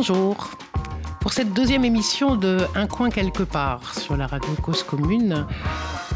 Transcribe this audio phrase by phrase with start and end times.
[0.00, 0.50] Bonjour.
[1.18, 5.44] Pour cette deuxième émission de Un coin quelque part sur la radio Cause Commune,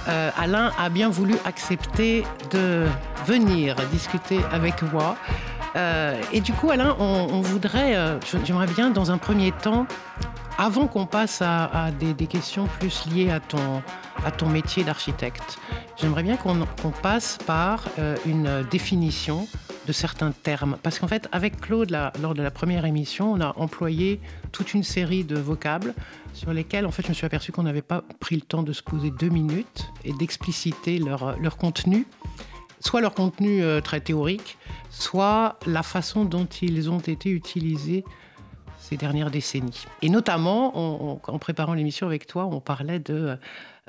[0.06, 2.22] euh, Alain a bien voulu accepter
[2.52, 2.86] de
[3.26, 5.16] venir discuter avec moi.
[5.74, 9.88] Euh, et du coup, Alain, on, voudrait, euh, j'aimerais bien dans un premier temps,
[10.58, 13.82] avant qu'on passe à, des, questions plus liées à ton,
[14.24, 15.58] à ton métier d'architecte,
[16.00, 17.82] j'aimerais bien qu'on passe par
[18.26, 19.48] une définition
[19.86, 20.76] de certains termes.
[20.82, 24.20] Parce qu'en fait, avec Claude, lors de la première émission, on a employé
[24.52, 25.94] toute une série de vocables
[26.34, 28.72] sur lesquels, en fait, je me suis aperçu qu'on n'avait pas pris le temps de
[28.72, 32.06] se poser deux minutes et d'expliciter leur, leur contenu,
[32.80, 34.58] soit leur contenu euh, très théorique,
[34.90, 38.04] soit la façon dont ils ont été utilisés
[38.78, 39.84] ces dernières décennies.
[40.02, 43.38] Et notamment, en préparant l'émission avec toi, on parlait de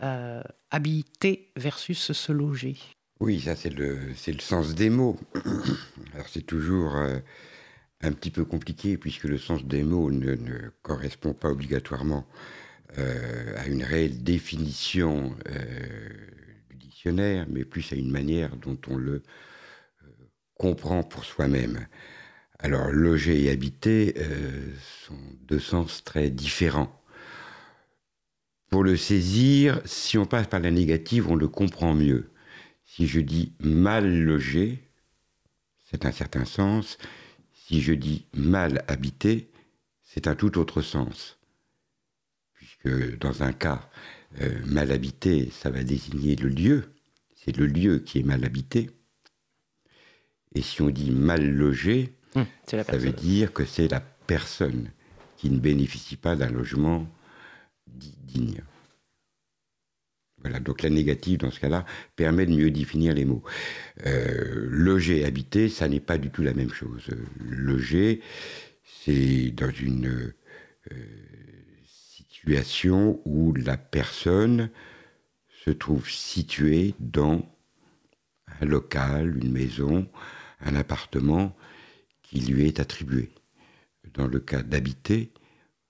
[0.01, 0.41] euh,
[0.71, 2.77] habiter versus se loger.
[3.25, 3.97] Oui, ça c'est le,
[4.41, 5.17] sens des mots.
[6.13, 7.19] Alors c'est toujours euh,
[8.01, 10.35] un petit peu compliqué puisque le sens des mots ne,
[10.81, 12.27] correspond pas obligatoirement
[12.97, 16.09] euh, à une réelle définition euh,
[16.69, 19.23] du dictionnaire, mais plus à une manière dont on le
[20.55, 21.87] comprend pour soi-même.
[22.59, 24.15] Alors loger et habiter
[25.07, 25.15] sont
[25.47, 27.01] deux sens très différents.
[28.69, 32.32] Pour le saisir, si on passe par la négative, on le comprend mieux.
[32.95, 34.77] Si je dis mal logé,
[35.83, 36.99] c'est un certain sens.
[37.51, 39.49] Si je dis mal habité,
[40.03, 41.39] c'est un tout autre sens.
[42.53, 43.89] Puisque dans un cas,
[44.41, 46.93] euh, mal habité, ça va désigner le lieu.
[47.35, 48.91] C'est le lieu qui est mal habité.
[50.53, 54.91] Et si on dit mal logé, hum, ça veut dire que c'est la personne
[55.37, 57.07] qui ne bénéficie pas d'un logement
[57.87, 58.61] digne.
[60.59, 61.85] Donc la négative, dans ce cas-là,
[62.15, 63.43] permet de mieux définir les mots.
[64.05, 67.09] Euh, loger, habiter, ça n'est pas du tout la même chose.
[67.39, 68.21] Loger,
[68.83, 70.33] c'est dans une
[70.91, 70.95] euh,
[71.85, 74.69] situation où la personne
[75.65, 77.45] se trouve située dans
[78.59, 80.07] un local, une maison,
[80.59, 81.55] un appartement
[82.21, 83.29] qui lui est attribué.
[84.13, 85.31] Dans le cas d'habiter,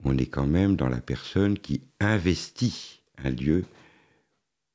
[0.04, 3.64] on est quand même dans la personne qui investit un lieu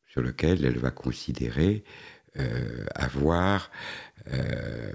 [0.09, 1.83] sur lequel elle va considérer
[2.37, 3.71] euh, avoir,
[4.27, 4.91] euh,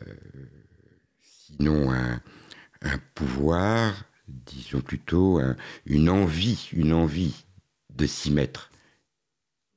[1.22, 2.20] sinon un,
[3.14, 5.41] pouvoir, disons plutôt
[5.86, 7.47] une envie, une envie
[7.94, 8.70] de s'y mettre,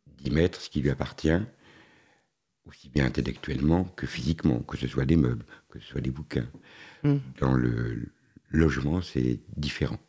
[0.07, 1.39] d'y mettre ce qui lui appartient,
[2.65, 6.47] aussi bien intellectuellement que physiquement, que ce soit des meubles, que ce soit des bouquins.
[7.03, 7.19] Hmm.
[7.39, 8.11] Dans le
[8.49, 9.99] logement, c'est différent.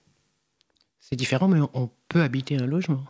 [0.99, 3.05] C'est différent, mais on peut habiter un logement.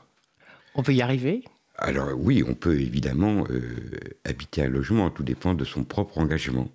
[0.74, 1.44] On peut y arriver
[1.78, 6.68] alors oui, on peut évidemment euh, habiter un logement, tout dépend de son propre engagement.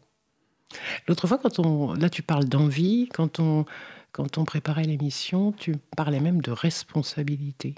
[1.07, 3.65] L'autre fois, quand on, là tu parles d'envie, quand on,
[4.11, 7.75] quand on préparait l'émission, tu parlais même de responsabilité.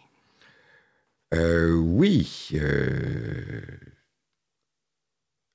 [1.33, 2.49] Euh, oui.
[2.53, 3.61] Euh,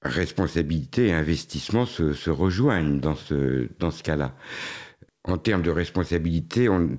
[0.03, 4.35] responsabilité et investissement se, se rejoignent dans ce, dans ce cas-là
[5.25, 6.97] en termes de responsabilité, on,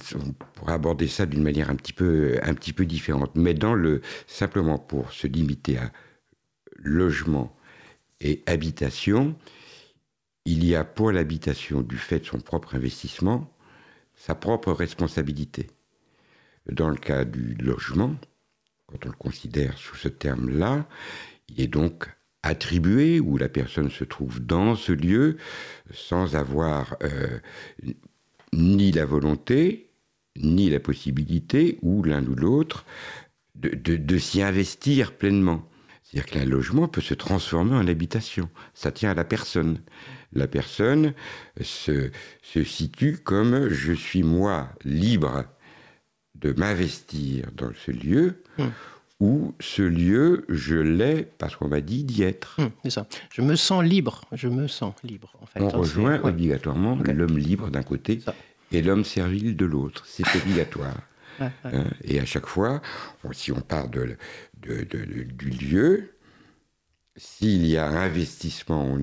[0.54, 3.32] pourrait aborder ça d'une manière un petit peu, un petit peu différente.
[3.36, 5.92] Mais dans le, simplement pour se limiter à
[6.76, 7.56] logement
[8.20, 9.36] et habitation,
[10.46, 13.52] il y a pour l'habitation, du fait de son propre investissement,
[14.16, 15.68] sa propre responsabilité.
[16.72, 18.16] Dans le cas du logement,
[18.86, 20.88] quand on le considère sous ce terme-là,
[21.50, 22.08] il est donc
[22.44, 25.38] attribué, où la personne se trouve dans ce lieu,
[25.92, 27.40] sans avoir euh,
[28.54, 29.92] ni la volonté,
[30.38, 32.86] ni la possibilité, ou l'un ou l'autre,
[33.56, 35.70] de, s'y investir pleinement.
[36.04, 38.50] C'est-à-dire qu'un logement peut se transformer en habitation.
[38.74, 39.82] Ça tient à la personne.
[40.34, 41.14] La personne
[41.62, 42.12] se,
[42.44, 45.46] situe comme je suis moi libre
[46.36, 48.70] de m'investir dans ce lieu, hmm.
[49.22, 52.60] Ou ce lieu, je l'ai parce qu'on m'a dit d'y être.
[52.60, 53.08] Hmm, c'est ça.
[53.32, 54.22] Je me sens libre.
[54.32, 55.32] Je me sens libre.
[55.42, 55.62] En fait.
[55.62, 58.20] On rejoint obligatoirement l'homme libre d'un côté
[58.72, 60.04] et l'homme servile de l'autre.
[60.08, 60.98] C'est obligatoire.
[61.40, 62.82] Hein, et à chaque fois,
[63.32, 64.18] si on part de,
[64.58, 66.16] du lieu,
[67.16, 69.00] s'il y a investissement, on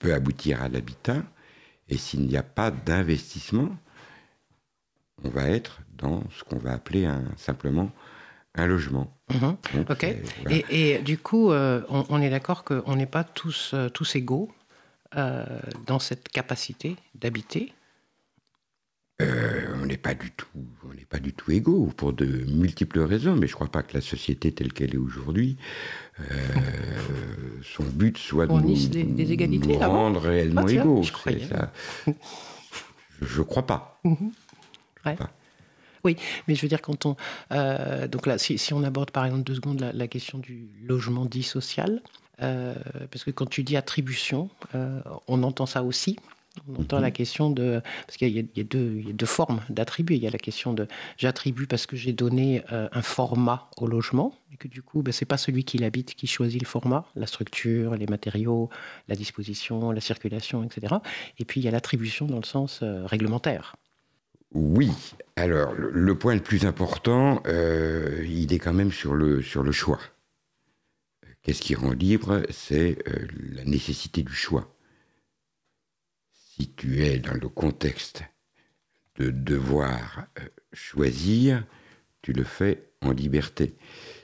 [0.00, 1.22] peut aboutir à l'habitat.
[1.88, 3.76] Et s'il n'y a pas d'investissement,
[5.22, 7.92] on va être dans ce qu'on va appeler un, simplement
[8.56, 9.16] un logement.
[9.32, 9.56] Mhm.
[9.88, 10.16] ok.
[10.70, 14.50] Et, du coup, euh, on, est d'accord qu'on n'est pas tous, euh, tous égaux
[15.16, 15.44] euh,
[15.86, 17.72] dans cette capacité d'habiter?
[19.18, 20.46] On n'est pas du tout,
[20.84, 23.82] on n'est pas du tout égaux pour de multiples raisons, mais je ne crois pas
[23.82, 25.56] que la société telle qu'elle est aujourd'hui,
[27.62, 31.02] son but soit de nous, des, égalités, rendre réellement ah, égaux.
[31.02, 31.12] Je
[33.38, 34.00] ne crois pas.
[34.04, 34.32] Mhm.
[36.06, 36.16] Oui,
[36.46, 37.16] mais je veux dire, quand on.
[37.50, 41.42] Euh, donc là, si, on aborde par exemple deux secondes la, question du logement dit
[41.42, 42.00] social,
[42.40, 42.76] euh,
[43.10, 46.16] parce que quand tu dis attribution, euh, on entend ça aussi.
[46.68, 47.12] On entend la mhm.
[47.12, 47.80] question de.
[48.06, 50.16] Parce qu'il y, a deux formes d'attribuer.
[50.16, 50.86] Il y a la question de
[51.16, 55.12] j'attribue parce que j'ai donné euh, un format au logement, et que du coup, ben,
[55.12, 58.70] ce n'est pas celui qui l'habite qui choisit le format, la structure, les matériaux,
[59.08, 60.96] la disposition, la circulation, etc.
[61.38, 63.76] Et puis il y a l'attribution dans le sens euh, réglementaire.
[64.52, 64.90] Oui.
[65.36, 69.72] Alors, le, point le plus important, euh, il est quand même sur le, sur le
[69.72, 70.00] choix.
[71.42, 72.98] Qu'est-ce qui rend libre C'est
[73.54, 74.76] la nécessité du choix
[76.56, 78.24] si tu es dans le contexte
[79.16, 81.64] de devoir euh, choisir,
[82.22, 83.76] tu le fais en liberté.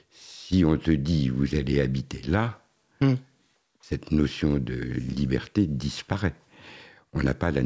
[0.09, 2.65] Si on te dit vous allez habiter là,
[3.01, 3.13] hmm.
[3.81, 6.33] cette notion de liberté disparaît.
[7.13, 7.61] On n'a pas, la,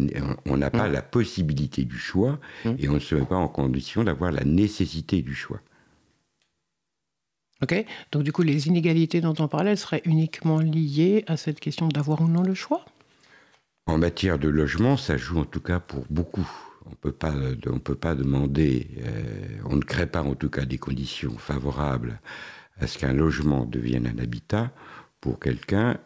[0.46, 0.94] on n'a pas hmm.
[0.94, 2.74] la possibilité du choix hmm.
[2.80, 5.62] et on ne se met pas en condition d'avoir la nécessité du choix.
[7.64, 7.74] Ok,
[8.12, 12.22] donc du coup les inégalités dont on parlait seraient uniquement liées à cette question d'avoir
[12.22, 12.86] ou non le choix?
[13.88, 16.48] En matière de logement, ça joue en tout cas pour beaucoup.
[16.86, 21.38] On ne peut pas demander, euh, on ne crée pas en tout cas des conditions
[21.38, 22.20] favorables
[22.80, 24.72] à ce qu'un logement devienne un habitat
[25.20, 25.98] pour quelqu'un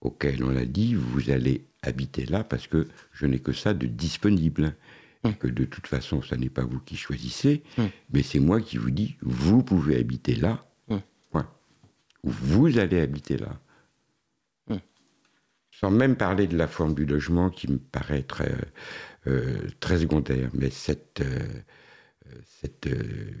[0.00, 3.86] auquel on a dit vous allez habiter là parce que je n'ai que ça de
[3.86, 4.74] disponible.
[5.22, 7.62] Et que de toute façon, ce n'est pas vous qui choisissez,
[8.10, 10.64] mais c'est moi qui vous dis vous pouvez habiter là,
[11.30, 11.46] point.
[12.24, 13.60] Ou vous allez habiter là
[15.80, 18.54] sans même parler de la forme du logement qui me paraît très,
[19.26, 20.50] euh, très secondaire.
[20.52, 21.48] Mais cette, euh,
[22.44, 23.32] cette euh,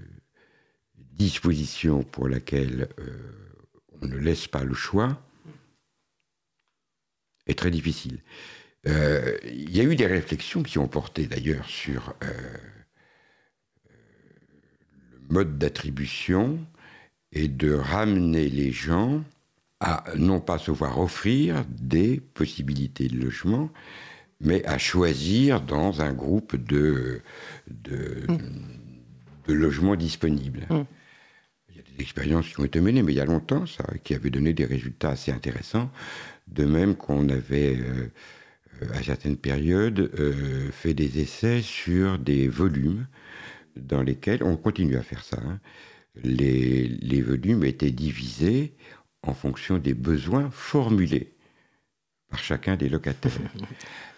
[0.96, 2.88] disposition pour laquelle
[4.00, 5.20] on ne laisse pas le choix
[7.50, 8.20] est très difficile.
[8.86, 12.28] Il y a eu des réflexions qui ont porté d'ailleurs sur le
[15.28, 16.58] mode d'attribution
[17.32, 19.22] et de ramener les gens
[19.80, 23.70] à non pas se voir offrir des possibilités de logement,
[24.40, 27.22] mais à choisir dans un groupe de,
[27.68, 29.52] de, mm.
[29.52, 30.66] logements disponibles.
[30.68, 30.82] Mm.
[32.00, 34.64] Expériences qui ont été menées, mais il y a longtemps, ça, qui avaient donné des
[34.64, 35.90] résultats assez intéressants.
[36.48, 38.08] De même qu'on avait, euh,
[38.94, 43.06] à certaines périodes, euh, fait des essais sur des volumes
[43.76, 45.60] dans lesquels, on continue à faire ça, hein.
[46.22, 48.74] les, les volumes étaient divisés
[49.22, 51.34] en fonction des besoins formulés
[52.30, 53.32] par chacun des locataires.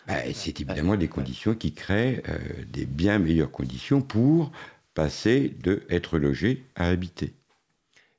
[0.08, 4.50] Ben, c'est évidemment des conditions qui créent euh, des bien meilleures conditions pour
[4.94, 7.34] passer de être logé à habiter.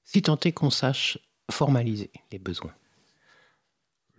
[0.04, 1.18] Si tant est qu'on sache
[1.52, 2.74] formaliser les besoins.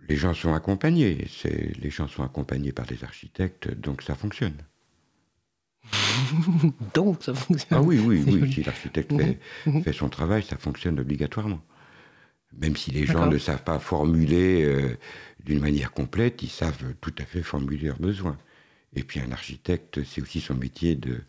[0.07, 4.57] Les gens sont accompagnés, les gens sont accompagnés par des architectes, donc ça fonctionne.
[6.93, 7.79] donc ça fonctionne.
[7.79, 8.53] Ah oui, oui, oui.
[8.53, 9.83] Si l'architecte fait, mhm.
[9.83, 11.61] fait son travail, ça fonctionne obligatoirement.
[12.57, 14.97] Même si les gens ne savent pas formuler euh,
[15.43, 18.37] d'une manière complète, ils savent tout à fait formuler leurs besoins.
[18.95, 21.21] Et puis un architecte, c'est aussi son métier de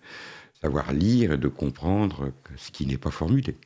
[0.60, 3.56] savoir lire et de comprendre ce qui n'est pas formulé.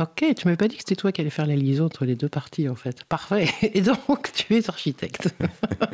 [0.00, 2.14] Ok, tu m'avais pas dit que c'était toi qui allais faire la liaison entre les
[2.14, 3.02] deux parties en fait.
[3.04, 3.48] Parfait.
[3.74, 5.34] Et donc tu es architecte.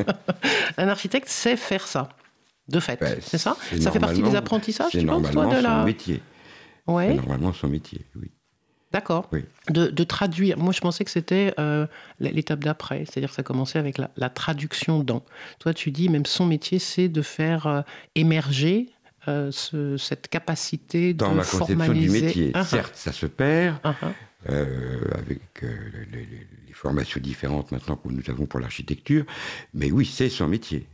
[0.77, 2.11] un architecte sait faire ça,
[2.69, 3.01] de fait.
[3.01, 3.57] Ben, c'est ça?
[3.81, 5.79] Ça fait partie des apprentissages, tu penses, toi, de la...
[5.79, 6.23] son métier.
[6.87, 7.09] Ouais.
[7.09, 8.31] C'est normalement son métier, oui.
[8.95, 9.29] D'accord.
[9.71, 10.57] De, traduire.
[10.57, 11.85] Moi, je pensais que c'était euh,
[12.21, 15.25] l'étape d'après, c'est-à-dire que ça commençait avec la, traduction dans.
[15.59, 17.81] Toi, tu dis même son métier, c'est de faire euh,
[18.15, 18.91] émerger
[19.29, 19.51] euh,
[19.99, 22.53] cette capacité dans de la conception du métier.
[22.65, 23.77] Certes, ça se perd.
[23.85, 24.13] Uh-huh.
[25.15, 25.63] avec
[26.13, 29.25] les, formations différentes maintenant que nous avons pour l'architecture.
[29.73, 30.87] Mais oui, c'est son métier.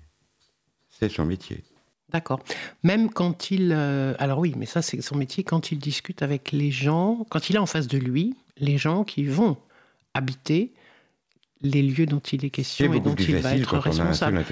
[0.90, 1.64] C'est son métier.
[2.10, 2.40] D'accord.
[2.82, 3.72] Même quand il...
[3.72, 7.50] Euh, alors oui, mais ça c'est son métier, quand il discute avec les gens, quand
[7.50, 9.56] il est en face de lui, les gens qui vont
[10.14, 10.72] habiter
[11.62, 14.44] les lieux dont il est question et dont il va être responsable.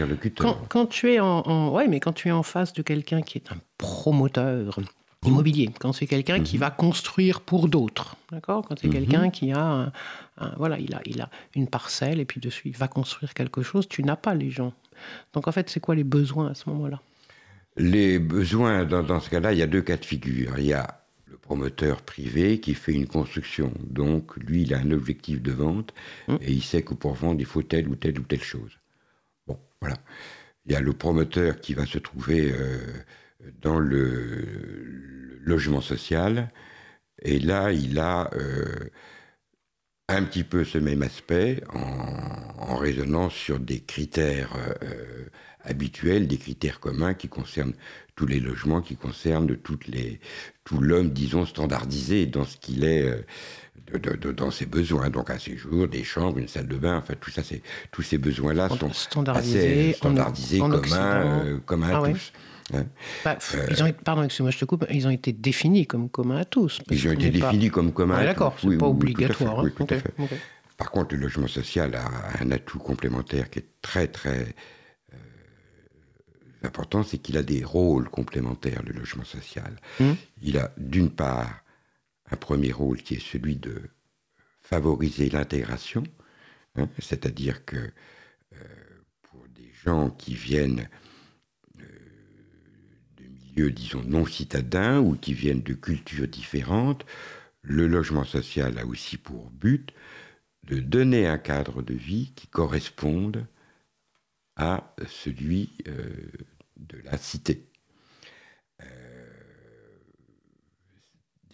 [0.69, 3.51] Quand, tu es en, ouais, mais quand tu es en face de quelqu'un qui est
[3.51, 4.79] un promoteur
[5.25, 6.61] immobilier, quand c'est quelqu'un qui mhm.
[6.61, 8.65] va construire pour d'autres, d'accord?
[8.69, 8.93] Quand c'est mhm.
[8.93, 9.91] quelqu'un qui a,
[10.57, 13.89] voilà, il a, il a une parcelle et puis dessus il va construire quelque chose,
[13.89, 14.73] tu n'as pas les gens.
[15.33, 17.01] Donc en fait, c'est quoi les besoins à ce moment-là?
[17.77, 20.59] Les besoins, dans, ce cas-là, il y a deux cas de figure.
[20.59, 20.98] Il y a
[21.49, 23.73] promoteur privé qui fait une construction.
[23.81, 25.95] Donc, lui, il a un objectif de vente
[26.29, 26.37] mmh.
[26.43, 28.79] et il sait que pour vendre, il faut telle ou telle ou telle chose.
[29.47, 29.97] Bon, voilà.
[30.67, 32.81] Il y a le promoteur qui va se trouver euh,
[33.63, 36.51] dans le, logement social.
[37.23, 38.91] Et là, il a euh,
[40.09, 45.25] un petit peu ce même aspect en, en raisonnant sur des critères euh,
[45.65, 47.75] habituels, des critères communs qui concernent
[48.19, 50.19] tous les logements, qui concernent toutes les,
[50.65, 55.09] tout l'homme, disons, standardisé dans ce qu'il est, euh, dans ses besoins.
[55.09, 58.19] Donc un séjour, des chambres, une salle de bain, enfin tout ça, c'est tous ces
[58.19, 62.33] besoins-là sont standardisés, assez standardisés, communs, euh, communs à ah tous.
[62.75, 62.87] Hein.
[63.25, 63.39] Bah,
[63.71, 64.85] ils ont, pardon, excuse-moi, je te coupe.
[64.91, 66.81] Ils ont été définis comme communs à tous.
[66.91, 68.27] Ils ont été définis comme communs à tous.
[68.27, 69.63] D'accord, c'est pas obligatoire.
[69.63, 70.13] Oui, tout à fait.
[70.77, 74.55] Par contre, le logement social a un atout complémentaire qui est très, très
[76.63, 79.77] euh, important, c'est qu'il a des rôles complémentaires, le logement social.
[80.01, 80.13] Mmh.
[80.43, 81.65] Il a, d'une part,
[82.31, 83.83] un premier rôle qui est celui de
[84.61, 86.05] favoriser l'intégration,
[86.77, 88.59] hein, c'est-à-dire que euh,
[89.23, 90.89] pour des gens qui viennent
[91.81, 91.85] euh,
[93.17, 97.07] de milieux, disons, non citadins ou qui viennent de cultures différentes,
[97.63, 99.93] le logement social a aussi pour but
[100.65, 103.47] de donner un cadre de vie qui corresponde
[104.59, 106.27] à celui euh,
[106.77, 107.65] de la cité.
[108.83, 109.97] Euh,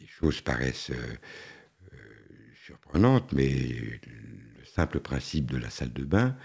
[0.01, 1.17] des choses paraissent euh,
[2.65, 6.37] surprenantes, mais le simple principe de la salle de bain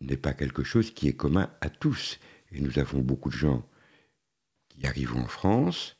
[0.00, 2.20] n'est pas quelque chose qui est commun à tous.
[2.52, 3.66] Et nous avons beaucoup de gens
[4.68, 5.96] qui arrivent en France,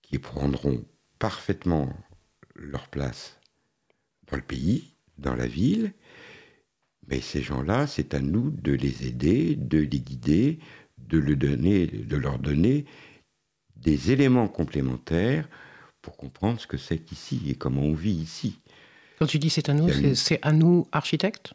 [0.00, 0.84] qui prendront
[1.18, 1.94] parfaitement
[2.54, 3.38] leur place
[4.28, 5.92] dans le pays, dans la ville.
[7.08, 10.58] Mais ces gens-là, c'est à nous de les aider, de les guider,
[10.98, 12.86] de, le donner, de leur donner
[13.76, 15.48] des éléments complémentaires
[16.00, 18.58] pour comprendre ce que c'est qu'ici et comment on vit ici.
[19.18, 21.54] Quand tu dis c'est à nous, c'est à nous architectes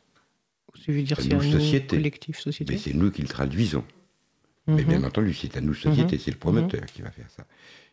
[0.84, 1.98] Tu veux dire c'est à nous, société.
[1.98, 3.84] collectif, société Mais c'est nous qui le traduisons.
[4.68, 5.06] Mais bien mhm.
[5.06, 6.22] entendu, c'est à nous société, mhm.
[6.24, 6.88] c'est le promoteur mhm.
[6.88, 7.46] qui va faire ça.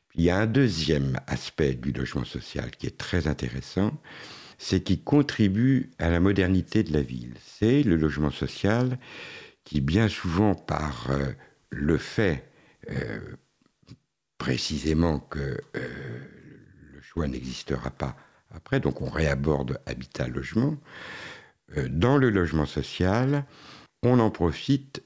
[0.09, 3.93] Puis, il y a un deuxième aspect du logement social qui est très intéressant,
[4.59, 7.35] c'est qui contribue à la modernité de la ville.
[7.45, 8.99] C'est le logement social
[9.65, 11.33] qui, bien souvent, par euh,
[11.71, 12.49] le fait
[12.91, 13.21] euh,
[14.39, 15.39] précisément que
[15.77, 15.89] euh,
[16.95, 18.17] le choix n'existera pas
[18.55, 20.79] après, donc on réaborde habitat-logement,
[21.91, 23.45] dans le logement social,
[24.03, 25.03] on en profite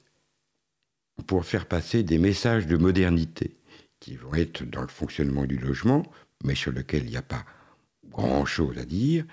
[1.27, 3.57] pour faire passer des messages de modernité
[3.99, 6.05] qui vont être dans le fonctionnement du logement,
[6.45, 7.45] mais sur lequel il n'y a pas
[8.11, 9.25] grand-chose à dire,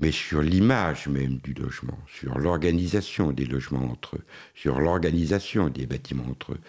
[0.00, 5.86] mais sur l'image même du logement, sur l'organisation des logements entre eux, sur l'organisation des
[5.86, 6.60] bâtiments entre eux.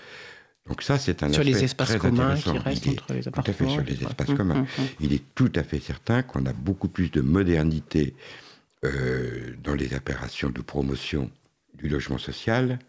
[0.68, 3.44] Donc ça, c'est un sur les espaces communs qui restent entre les appartements.
[3.44, 4.60] Tout à fait, sur les espaces communs.
[4.60, 4.86] Hum, hum.
[5.02, 8.16] Il est tout à fait certain qu'on a beaucoup plus de modernité
[8.86, 11.30] euh, dans les opérations de promotion
[11.74, 12.80] du logement social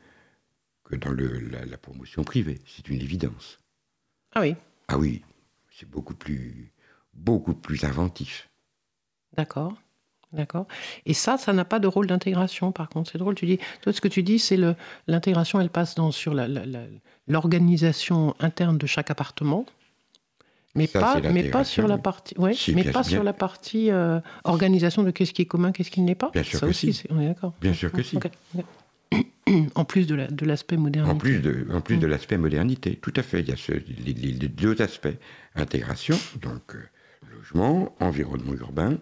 [0.84, 2.60] que dans le, la, la promotion privée.
[2.66, 3.58] C'est une évidence.
[4.34, 4.54] Ah oui
[4.88, 5.22] Ah oui,
[5.72, 6.70] c'est beaucoup plus
[7.16, 8.48] beaucoup plus inventif.
[9.36, 9.74] D'accord.
[10.32, 10.66] D'accord.
[11.06, 13.10] Et ça, ça n'a pas de rôle d'intégration, par contre.
[13.12, 13.58] C'est drôle, tu dis.
[13.82, 14.58] Toi, ce que tu dis, c'est
[15.06, 16.34] l'intégration, elle passe dans, sur
[17.28, 19.64] l'organisation interne de chaque appartement.
[20.74, 25.04] Mais pas, mais pas sur la partie, ouais, mais pas sur la partie euh, organisation
[25.04, 26.32] de qu'est-ce qui est commun, qu'est-ce qui n'est pas.
[26.32, 27.06] Bien sûr ça que aussi, si.
[27.10, 27.54] on est d'accord.
[27.60, 28.18] Bien sûr que si.
[29.74, 31.14] En plus de l'aspect modernité.
[31.14, 32.10] En plus de, en plus de mm.
[32.10, 33.40] l'aspect modernité, tout à fait.
[33.40, 35.14] Il y a ce, les, deux aspects
[35.54, 36.78] intégration, donc euh,
[37.44, 38.98] logement, environnement urbain,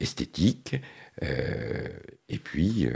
[0.00, 0.76] esthétique,
[1.22, 1.88] euh,
[2.28, 2.92] et puis euh,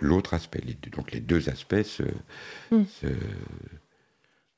[0.00, 0.60] l'autre aspect.
[0.92, 2.02] donc les deux aspects
[2.70, 2.82] hmm.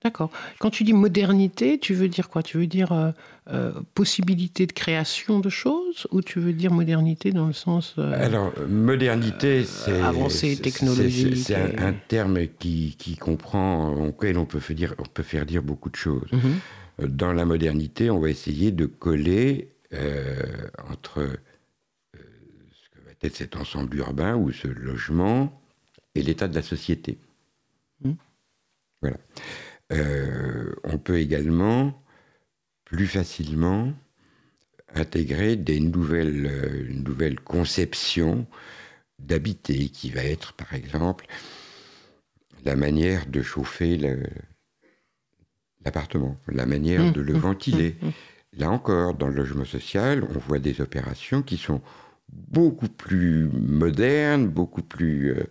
[0.05, 0.31] D'accord.
[0.61, 2.45] Quand tu dis modernité, tu veux dire quoi?
[2.45, 3.13] Tu veux dire
[3.49, 7.97] euh, possibilité de création de choses ou tu veux dire modernité dans le sens.
[7.99, 10.01] Alors, modernité, c'est.
[10.01, 11.39] Avancée technologique.
[11.39, 15.65] C'est un, terme qui, qui, comprend, auquel on peut, faire dire, on peut faire dire
[15.65, 16.31] beaucoup de choses.
[16.31, 16.61] Mhm
[16.99, 21.37] dans la modernité, on va essayer de coller euh, entre euh,
[22.15, 25.63] ce que va être cet ensemble urbain ou ce logement
[26.15, 27.19] et l'état de la société.
[28.03, 28.13] Mmh.
[29.01, 29.17] Voilà.
[29.93, 32.03] Euh, on peut également
[32.85, 33.93] plus facilement
[34.95, 38.47] intégrer des nouvelles, nouvelles conceptions
[39.19, 41.27] d'habiter, qui va être par exemple
[42.65, 44.23] la manière de chauffer le,
[45.85, 47.97] l'appartement, la manière mmh, de le mmh, ventiler.
[48.03, 48.09] Mmh,
[48.59, 51.81] Là encore, dans le logement social, on voit des opérations qui sont
[52.33, 55.45] beaucoup plus modernes, beaucoup plus, euh,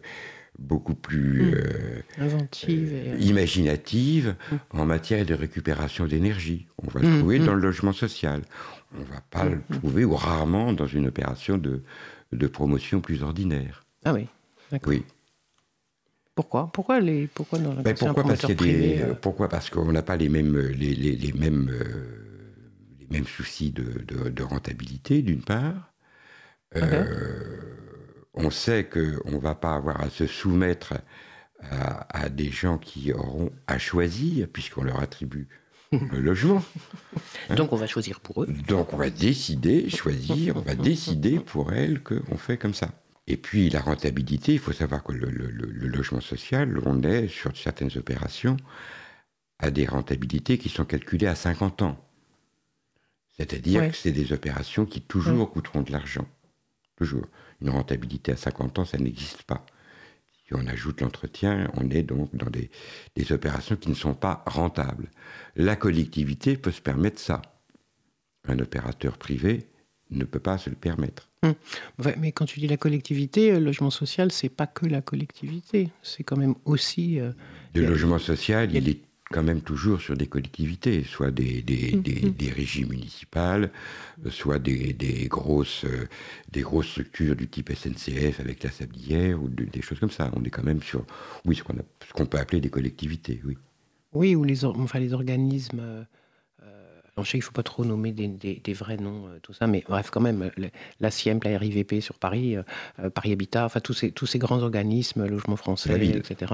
[0.59, 4.35] beaucoup plus euh, inventives, euh, imaginatives
[4.71, 6.67] en matière de récupération d'énergie.
[6.83, 8.41] On va le trouver dans le logement social.
[8.95, 11.83] On ne va pas le trouver, ou rarement, dans une opération de,
[12.33, 13.85] de promotion plus ordinaire.
[14.05, 14.27] Ah oui,
[14.71, 14.89] d'accord.
[14.89, 15.03] Oui.
[16.37, 16.69] Pourquoi?
[16.71, 20.55] Pourquoi les pourquoi dans ben pourquoi parce euh pourquoi parce qu'on n'a pas les mêmes
[20.55, 25.91] les, les, les mêmes euh, les mêmes soucis de, de, rentabilité d'une part.
[26.75, 27.05] Euh,
[28.35, 30.93] on sait qu'on ne va pas avoir à se soumettre
[31.71, 35.47] à, des gens qui auront à choisir, puisqu'on leur attribue
[35.91, 36.63] le logement.
[37.55, 38.47] Donc on va choisir pour eux.
[38.67, 42.91] Donc on va décider, choisir, on va décider pour elles qu'on fait comme ça.
[43.27, 47.95] Et puis la rentabilité, il faut savoir que le, logement social, on est sur certaines
[47.97, 48.57] opérations
[49.59, 52.03] à des rentabilités qui sont calculées à 50 ans.
[53.31, 56.27] C'est-à-dire que c'est des opérations qui toujours coûteront de l'argent.
[56.95, 57.25] Toujours.
[57.61, 59.65] Une rentabilité à 50 ans, ça n'existe pas.
[60.47, 62.71] Si on ajoute l'entretien, on est donc dans des,
[63.31, 65.11] opérations qui ne sont pas rentables.
[65.55, 67.41] La collectivité peut se permettre ça.
[68.45, 69.67] Un opérateur privé
[70.09, 71.29] ne peut pas se le permettre.
[71.47, 72.13] Hum.
[72.17, 76.23] mais quand tu dis la collectivité, le logement social, c'est pas que la collectivité, c'est
[76.23, 77.19] quand même aussi.
[77.19, 77.31] Euh,
[77.73, 82.01] le logement social, il est quand même toujours sur des collectivités, soit des, des, mm,
[82.01, 83.71] des, des régies municipales,
[84.25, 84.95] euh, soit des,
[85.29, 86.07] grosses, euh,
[86.51, 90.31] des grosses structures du type SNCF avec la sablière ou des choses comme ça.
[90.35, 91.05] On est quand même sur,
[91.45, 91.75] oui, ce qu'on,
[92.13, 93.57] qu'on peut appeler des collectivités, oui.
[94.13, 96.07] Oui, ou les, enfin, les organismes.
[97.17, 99.67] Euh, je sais qu'il ne faut pas trop nommer des, des, vrais noms, tout ça,
[99.67, 100.51] mais bref, quand même,
[100.99, 102.55] la CIEM, la RIVP sur Paris,
[103.13, 106.53] Paris Habitat, enfin tous ces, tous ces grands organismes, Logement français, etc.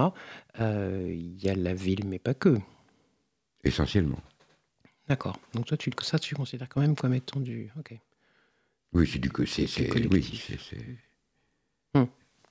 [0.59, 2.57] Il y a la ville, mais pas que
[3.63, 4.19] essentiellement.
[5.07, 5.39] D'accord.
[5.53, 7.69] Donc toi, tu, ça, tu considères quand même comme étant du...
[7.77, 7.97] Ok.
[8.93, 9.29] Oui, c'est du...
[9.47, 10.39] C'est, oui,
[11.93, 12.07] hum.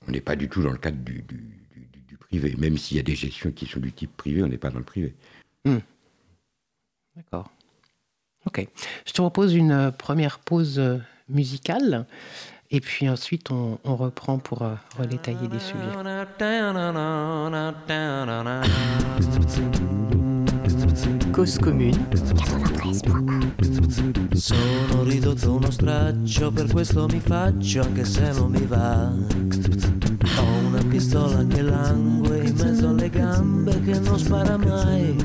[0.07, 2.55] On n'est pas du tout dans le cadre du, du, privé.
[2.57, 4.79] Même s'il y a des gestions qui sont du type privé, on n'est pas dans
[4.79, 5.15] le privé.
[5.65, 5.81] Hum.
[7.15, 7.51] D'accord.
[8.45, 8.67] Ok.
[9.05, 10.97] Je te propose une euh, première pause euh,
[11.29, 12.05] musicale.
[12.71, 15.77] Et puis ensuite, on, on reprend pour euh, redétailler des sujets.
[21.31, 21.97] Cause commune.
[24.33, 29.11] Sono ridotto uno straccio, per questo mi faccio anche se non mi va.
[30.37, 35.15] Ho una pistola che langue in mezzo alle gambe che non spara mai.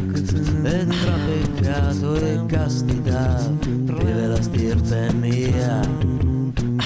[0.62, 5.81] E tra peccato e castità vive la stirpe mia.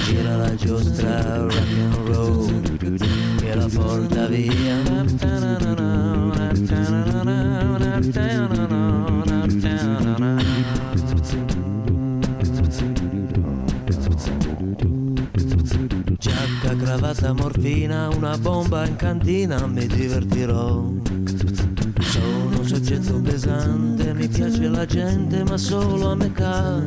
[0.05, 5.03] Gira la giostra rock and roll che la porta via.
[16.83, 20.85] Cravatta, morfina, una bomba in cantina, mi divertirò.
[22.01, 26.83] Sono un soggetto pesante, mi piace la gente, ma solo a metà.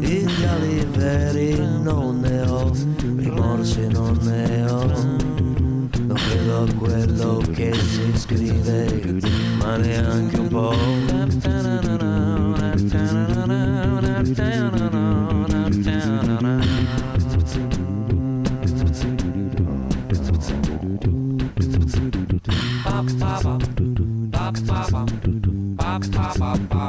[0.00, 2.72] Ideali veri non ne ho,
[3.16, 4.84] rimorsi non ne ho.
[4.86, 9.20] Non credo a quello che si scrive,
[9.58, 10.72] ma neanche un po'.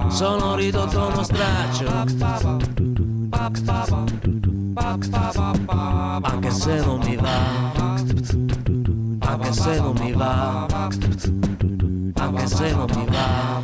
[0.10, 1.86] Sono ridotto uno straccio
[6.22, 7.72] Anche se non mi va
[9.20, 10.66] Anche se non mi va
[12.16, 13.62] Anche se non mi va.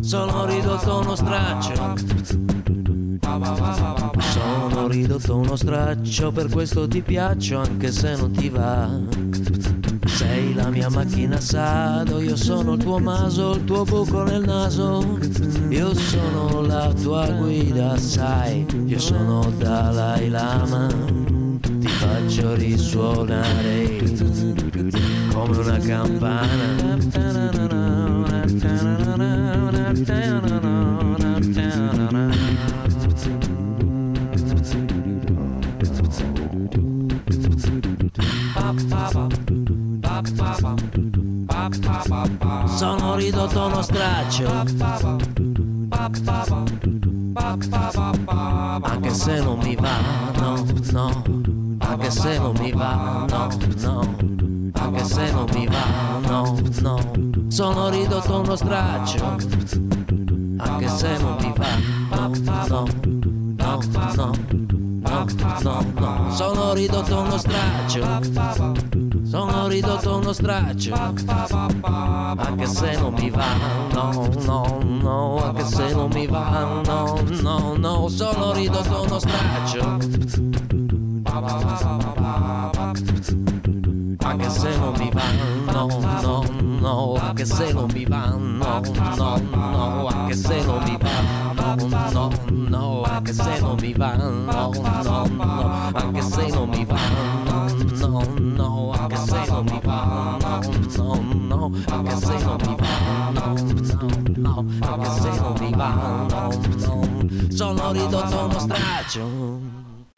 [0.00, 1.94] Sono ridotto uno straccio
[4.18, 10.68] Sono ridotto uno straccio Per questo ti piaccio anche se non ti va sei la
[10.68, 15.18] mia macchina sado, io sono il tuo maso, il tuo buco nel naso.
[15.68, 20.86] Io sono la tua guida, sai, io sono Dalai Lama.
[21.60, 23.98] Ti faccio risuonare
[25.32, 26.86] come una campana.
[42.66, 44.50] Sono ridotto uno straccio.
[48.82, 49.98] Anche se non mi va,
[50.36, 51.22] no, no.
[51.78, 53.48] Anche se non mi va, no,
[53.80, 54.14] no.
[54.72, 56.98] Anche se non mi va, no, no.
[57.48, 59.24] Sono ridotto uno straccio.
[60.58, 61.66] Anche se non mi va,
[62.16, 62.30] no,
[62.68, 62.84] no.
[63.58, 63.80] No,
[64.14, 64.32] no,
[65.02, 65.26] no,
[65.62, 73.44] no, no Sono ridotto uno straccio sono ridotto uno straccio Anche se non mi va
[73.92, 79.98] No, no, no Anche se non mi va No, no, no Sono ridotto uno straccio
[84.22, 85.86] Anche se non mi va No,
[86.20, 88.80] no, no Anche se non mi va No,
[89.16, 90.85] no, no Anche se non mi va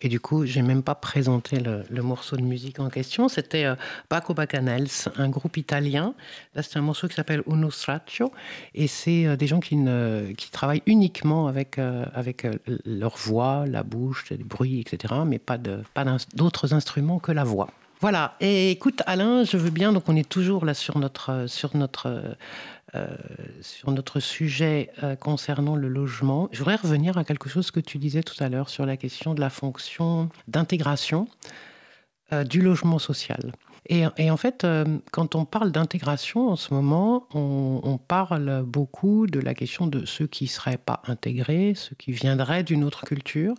[0.01, 3.29] Et du coup, j'ai même pas présenté le, le, morceau de musique en question.
[3.29, 3.75] C'était euh,
[4.09, 6.15] Baco Bacanels, un groupe italien.
[6.55, 8.33] Là, c'est un morceau qui s'appelle Uno Straccio.
[8.75, 12.53] Et c'est euh, des gens qui, ne, qui travaillent uniquement avec, euh, avec euh,
[12.85, 15.15] leur voix, la bouche, les bruits, etc.
[15.27, 17.69] Mais pas d'autres pas instruments que la voix.
[18.01, 18.37] Voilà.
[18.41, 19.93] Et écoute, Alain, je veux bien.
[19.93, 22.35] Donc, on est toujours là sur notre, sur notre euh,
[23.61, 26.49] sur notre sujet euh, concernant le logement.
[26.53, 29.35] Je voudrais revenir à quelque chose que tu disais tout à l'heure sur la question
[29.35, 31.29] de la fonction d'intégration
[32.33, 33.53] euh, du logement social.
[33.91, 34.67] Et, et, en fait,
[35.13, 40.05] quand on parle d'intégration en ce moment, on, on, parle beaucoup de la question de
[40.05, 43.55] ceux qui ne seraient pas intégrés, ceux qui viendraient d'une autre culture.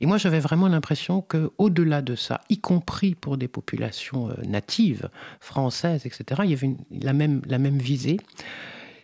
[0.00, 5.08] Et moi, j'avais vraiment l'impression qu'au-delà de ça, y compris pour des populations natives,
[5.40, 8.18] françaises, etc., il y avait la, même, la même visée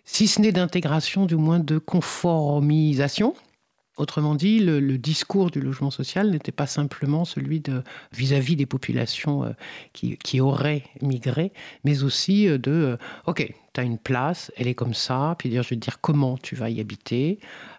[0.04, 3.34] si ce n'est d'intégration, du moins de conformisation.
[4.02, 8.66] Autrement dit, le, discours du logement social n'était pas simplement celui de vis-à-vis -vis des
[8.66, 9.52] populations euh,
[9.92, 11.52] qui, auraient migré,
[11.84, 12.96] mais aussi euh, de euh,
[13.28, 16.00] OK, tu as une place, elle est comme ça, puis dire, je vais te dire
[16.00, 17.38] comment tu vas y habiter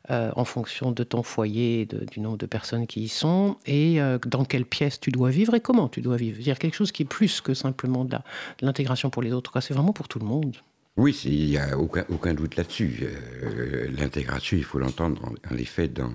[0.09, 4.65] en fonction de ton foyer, du nombre de personnes qui y sont, et dans quelle
[4.65, 6.41] pièce tu dois vivre et comment tu dois vivre.
[6.41, 8.17] Dire quelque chose qui est plus que simplement de
[8.61, 9.61] l'intégration pour les autres.
[9.61, 10.57] C'est vraiment pour tout le monde.
[10.95, 12.99] Oui, il n'y a aucun, doute là-dessus.
[13.01, 16.13] Euh, L'intégration, il faut l'entendre en, effet dans,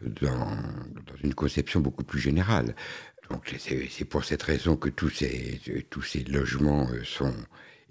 [0.00, 0.56] dans,
[1.22, 2.74] une conception beaucoup plus générale.
[3.30, 7.34] Donc c'est pour cette raison que tous ces, tous ces logements euh, sont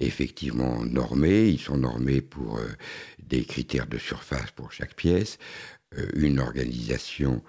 [0.02, 1.48] effectivement normés.
[1.48, 2.68] Ils sont normés pour euh,
[3.24, 5.38] des critères de surface pour chaque pièce,
[6.14, 7.42] une organisation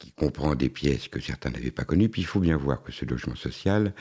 [0.00, 2.08] qui comprend des pièces que certains n'avaient pas connues.
[2.08, 3.94] Puis il faut bien voir que ce logement social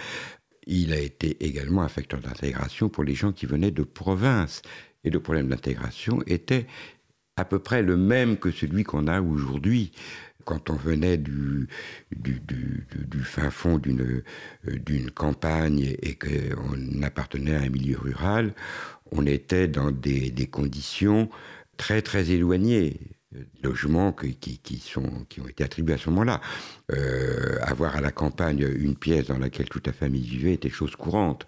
[0.68, 4.62] il a été également un facteur d'intégration pour les gens qui venaient de province.
[5.04, 6.66] Et le problème d'intégration était
[7.36, 9.92] à peu près le même que celui qu'on a aujourd'hui.
[10.46, 11.70] Quand on venait du,
[13.24, 18.54] fin fond d'une campagne et qu'on appartenait à un milieu rural,
[19.12, 21.30] on était dans des conditions
[21.78, 23.00] très très éloignées
[23.64, 26.42] logements qui, qui, qui, sont, qui ont été attribués à ce moment-là.
[26.92, 30.96] Euh, avoir à la campagne une pièce dans laquelle toute la famille vivait était chose
[30.96, 31.48] courante,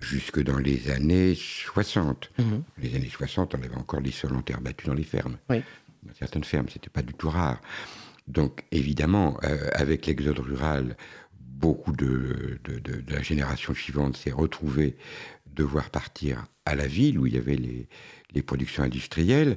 [0.00, 2.30] jusque dans les années 60.
[2.38, 2.62] Mm -hmm.
[2.82, 5.38] Les années 60, on avait encore des sols en terre battus dans les fermes.
[5.50, 5.62] Oui.
[6.04, 7.60] Dans certaines fermes, c'était pas du tout rare.
[8.26, 10.96] Donc, évidemment, euh, avec l'exode rural,
[11.64, 14.96] beaucoup de, de, de, de la génération suivante s'est retrouvée
[15.46, 17.88] devoir partir à la ville où il y avait les,
[18.34, 19.56] les productions industrielles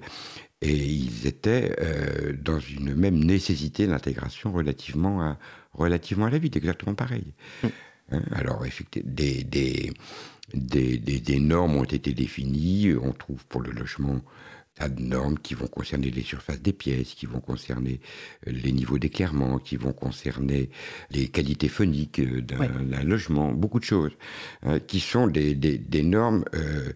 [0.61, 5.37] et ils étaient euh, dans une même nécessité d'intégration relativement à,
[5.73, 7.33] relativement à la vie, exactement pareil.
[7.63, 7.67] Mmh.
[8.11, 9.91] Hein, alors, effectivement, des, des,
[10.53, 12.93] des, des, normes ont été définies.
[13.01, 14.21] On trouve pour le logement
[14.75, 17.99] tas de normes qui vont concerner les surfaces des pièces, qui vont concerner
[18.47, 20.69] euh, les niveaux d'éclairement, qui vont concerner
[21.09, 23.03] les qualités phoniques euh, d'un ouais.
[23.03, 24.13] logement, beaucoup de choses,
[24.63, 26.93] hein, qui sont des, des, des normes euh,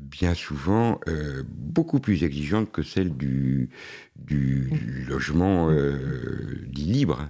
[0.00, 3.70] bien souvent euh, beaucoup plus exigeante que celle du,
[4.16, 7.28] du, du logement euh, dit libre.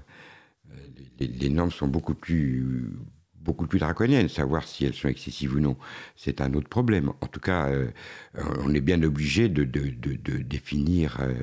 [1.19, 2.91] Les, les, normes sont beaucoup plus,
[3.41, 4.29] beaucoup plus draconiennes.
[4.29, 5.77] Savoir si elles sont excessives ou non,
[6.17, 7.11] c'est un autre problème.
[7.21, 7.89] En tout cas, euh,
[8.61, 11.35] on est bien obligé de, de, de, de définir, euh,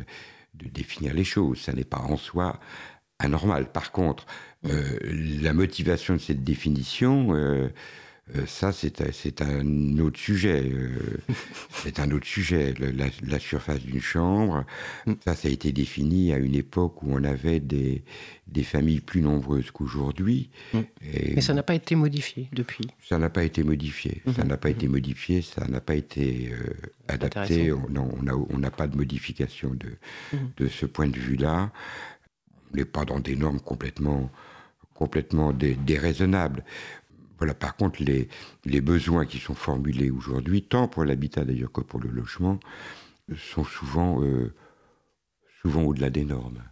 [0.55, 1.59] de définir les choses.
[1.59, 2.59] Ça n'est pas en soi
[3.19, 3.71] anormal.
[3.71, 4.25] Par contre,
[4.65, 4.97] euh,
[5.41, 7.69] la motivation de cette définition
[8.35, 9.01] euh, ça, c'est
[9.41, 10.69] un autre sujet.
[10.69, 11.17] Euh,
[11.71, 12.73] c'est un autre sujet.
[12.77, 14.65] La, la surface d'une chambre,
[15.05, 15.13] mm.
[15.23, 18.03] ça, ça a été défini à une époque où on avait des,
[18.47, 20.49] des familles plus nombreuses qu'aujourd'hui.
[20.73, 20.79] Mm.
[21.35, 22.87] Mais ça n'a pas été modifié depuis.
[23.01, 24.21] Ça n'a pas été modifié.
[24.35, 25.41] Ça n'a pas été modifié.
[25.41, 26.73] Ça n'a pas été euh,
[27.07, 27.71] adapté.
[27.71, 27.89] On
[28.23, 29.97] n'a on a pas de modification de,
[30.33, 30.37] -hmm.
[30.57, 31.71] de ce point de vue-là.
[32.73, 34.29] On n'est pas dans des normes complètement
[34.93, 36.63] complètement dé déraisonnables.
[37.37, 38.27] Voilà, par contre, les,
[38.65, 42.59] les besoins qui sont formulés aujourd'hui, tant pour l'habitat d'ailleurs que pour le logement,
[43.35, 44.53] sont souvent, euh,
[45.61, 46.63] souvent au-delà des normes.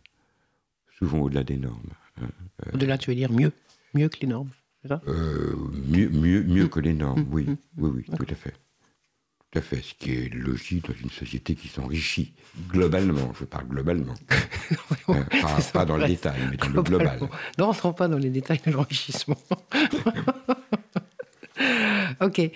[0.97, 1.89] Souvent au-delà des normes.
[2.21, 2.27] Hein.
[2.73, 3.51] Au-delà, tu veux dire mieux
[3.93, 4.49] Mieux que les normes,
[4.81, 5.01] c'est ça?
[5.07, 5.55] euh,
[5.87, 6.69] Mieux, mieux, mieux mmh.
[6.69, 7.43] que les normes, oui.
[7.45, 7.57] Mmh.
[7.77, 8.25] Oui, oui, okay.
[8.25, 8.53] tout à fait.
[9.55, 9.81] Tout à fait.
[9.81, 12.33] Ce qui est logique dans une société qui s'enrichit
[12.69, 13.31] globalement.
[13.39, 14.13] Je parle globalement.
[15.07, 17.19] hein, pas, pas dans le détail, mais dans le global.
[17.57, 19.37] Ne rentrons pas dans les détails de l'enrichissement.
[22.21, 22.51] ok.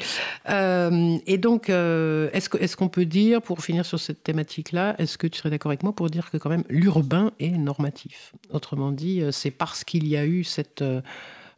[0.49, 4.95] Euh, et donc, euh, est-ce qu'on est qu peut dire, pour finir sur cette thématique-là,
[4.97, 8.33] est-ce que tu serais d'accord avec moi pour dire que quand même l'urbain est normatif?
[8.49, 10.83] Autrement dit, euh, c'est parce qu'il y a eu cette...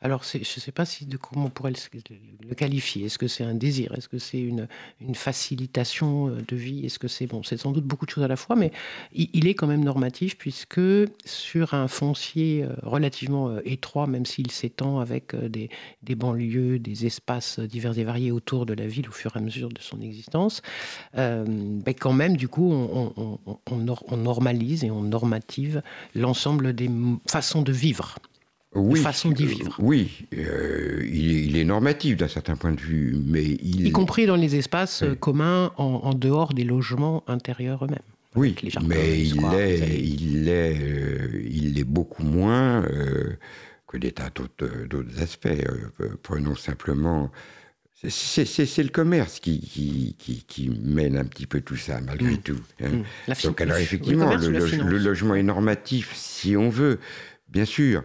[0.04, 3.06] Alors, je ne sais pas si de comment on pourrait le, qualifier.
[3.06, 3.94] Est-ce que c'est un désir?
[3.94, 4.68] Est-ce que c'est une,
[5.14, 6.86] facilitation euh, de vie?
[6.86, 8.72] Est-ce que c'est bon C'est sans doute beaucoup de choses à la fois, mais
[9.14, 10.82] il, est quand même normatif puisque
[11.24, 15.70] sur un foncier euh, relativement euh, étroit, même s'il s'étend avec des,
[16.16, 19.70] banlieues, des espaces divers et variés autour de la ville au fur et à mesure
[19.70, 20.64] de son existence,
[21.14, 25.84] ben quand même, du coup, on normalise et on normative
[26.16, 26.90] l'ensemble des
[27.28, 28.16] façons de vivre
[28.74, 29.76] oui, façon d'y vivre.
[29.80, 33.86] oui, euh, il, est normatif d'un certain point de vue, mais il...
[33.86, 38.00] Y compris dans les espaces communs en, dehors des logements intérieurs eux-mêmes.
[38.36, 38.56] Oui,
[38.88, 43.38] mais il est, il, est, euh, il est beaucoup moins euh,
[43.88, 45.50] que des tas d'autres aspects.
[46.24, 47.30] prenons simplement...
[48.10, 49.60] C'est le commerce qui,
[50.18, 52.38] qui, qui, mène un petit peu tout ça, malgré mm.
[52.38, 52.60] tout.
[52.82, 53.04] Hein.
[53.28, 53.34] Mm.
[53.44, 57.00] Donc alors effectivement, le logement est normatif, si on veut,
[57.50, 58.04] bien sûr.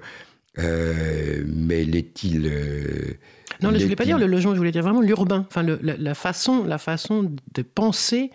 [0.59, 2.47] Euh, mais l'est-il.
[2.47, 3.15] Euh,
[3.63, 5.47] non, je ne voulais pas dire le logement, je voulais dire vraiment l'urbain.
[5.49, 8.31] Enfin, la, façon, la façon de penser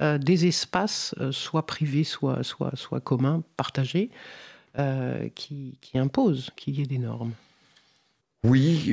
[0.00, 4.10] euh, des espaces, soit privés, soit, soit, soit communs, partagés,
[5.36, 7.32] qui, qui impose qu'il y ait des normes.
[8.42, 8.92] Oui,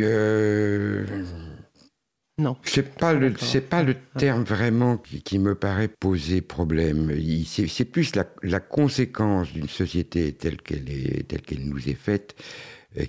[2.42, 2.58] non.
[2.64, 7.12] C'est pas le c'est pas le terme vraiment qui, me paraît poser problème.
[7.46, 12.36] C'est plus la, la conséquence d'une société telle qu'elle est telle qu'elle nous est faite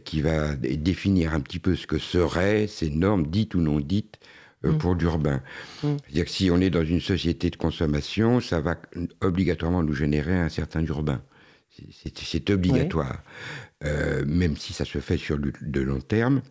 [0.05, 4.19] qui va définir un petit peu ce que seraient ces normes dites ou non dites
[4.65, 4.79] euh, mm.
[4.79, 5.43] pour l'urbain.
[5.83, 5.97] Mm.
[6.05, 8.77] C'est-à-dire que si on est dans une société de consommation, ça va
[9.21, 11.23] obligatoirement nous générer un certain urbain.
[11.91, 13.23] C'est obligatoire,
[13.85, 16.43] euh, même si ça se fait sur le, de long terme.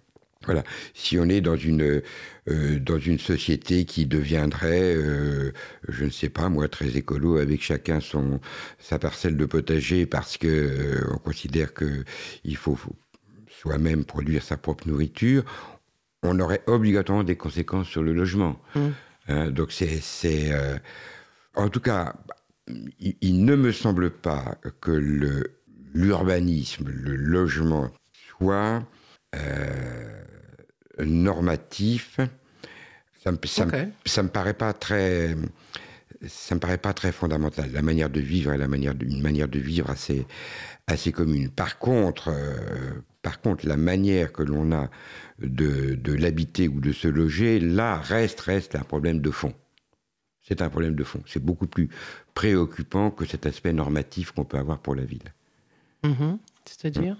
[0.45, 0.63] Voilà.
[0.95, 2.01] Si on est dans une
[2.49, 5.51] euh, dans une société qui deviendrait, euh,
[5.87, 8.39] je ne sais pas moi, très écolo, avec chacun son
[8.79, 12.03] sa parcelle de potager parce que euh, on considère que
[12.43, 12.77] il faut,
[13.61, 15.43] soi-même produire sa propre nourriture,
[16.23, 18.59] on aurait obligatoirement des conséquences sur le logement.
[18.75, 18.79] Mmh.
[19.27, 20.51] Hein, donc c'est c'est
[21.55, 22.15] en tout cas,
[22.99, 24.91] il, il, ne me semble pas que
[25.93, 27.89] l'urbanisme, le logement
[28.37, 28.83] soit
[30.99, 32.19] normatif,
[33.23, 33.37] ça me,
[34.05, 35.35] ça, me, paraît pas très,
[36.27, 37.71] ça me paraît pas très fondamental.
[37.71, 40.25] La manière de vivre est la manière une manière de vivre assez,
[40.87, 41.49] assez commune.
[41.49, 42.91] Par contre, euh,
[43.21, 44.89] par contre, la manière que l'on a
[45.39, 49.53] de, de l'habiter ou de se loger, là reste, reste un problème de fond.
[50.41, 51.21] C'est un problème de fond.
[51.27, 51.89] C'est beaucoup plus
[52.33, 55.33] préoccupant que cet aspect normatif qu'on peut avoir pour la ville.
[56.03, 56.37] Mm-hmm.
[56.65, 57.17] C'est-à-dire?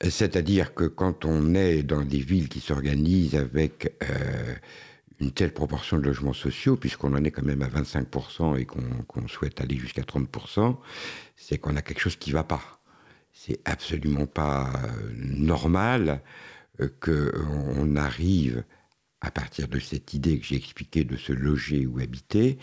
[0.00, 4.54] C'est-à-dire que quand on est dans des villes qui s'organisent avec euh,
[5.20, 9.28] une telle proportion de logements sociaux, puisqu'on en est quand même à 25% et qu'on
[9.28, 10.76] souhaite aller jusqu'à 30%,
[11.36, 12.81] c'est qu'on a quelque chose qui ne va pas.
[13.44, 16.20] C'est absolument pas euh, normal
[16.80, 18.62] euh, qu'on arrive,
[19.20, 22.56] à partir de cette idée que j'ai expliquée de se loger ou habiter,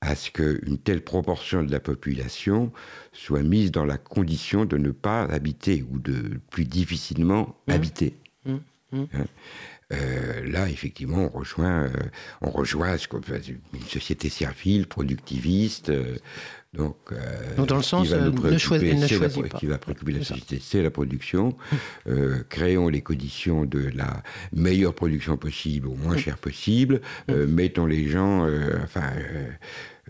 [0.00, 2.72] à ce qu'une telle proportion de la population
[3.12, 7.72] soit mise dans la condition de ne pas habiter ou de plus difficilement mmh.
[7.72, 8.14] habiter.
[8.46, 8.56] Mmh.
[8.92, 9.04] Mmh.
[9.12, 9.24] Hein.
[9.92, 11.90] Euh, là, effectivement, on rejoint, euh,
[12.40, 15.90] on rejoint ce une société servile, productiviste.
[15.90, 16.16] Euh,
[16.76, 16.96] donc,
[17.66, 19.58] dans le sens, ne, ne choisit pas.
[19.58, 21.56] Qui va préoccuper la société, c'est la production.
[22.48, 27.00] créons les conditions de la meilleure production possible au moins cher possible.
[27.28, 28.46] mettons les gens,
[28.82, 29.12] enfin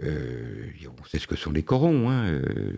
[0.02, 2.10] euh, on sait ce que sont les corons.
[2.10, 2.72] Hein, euh,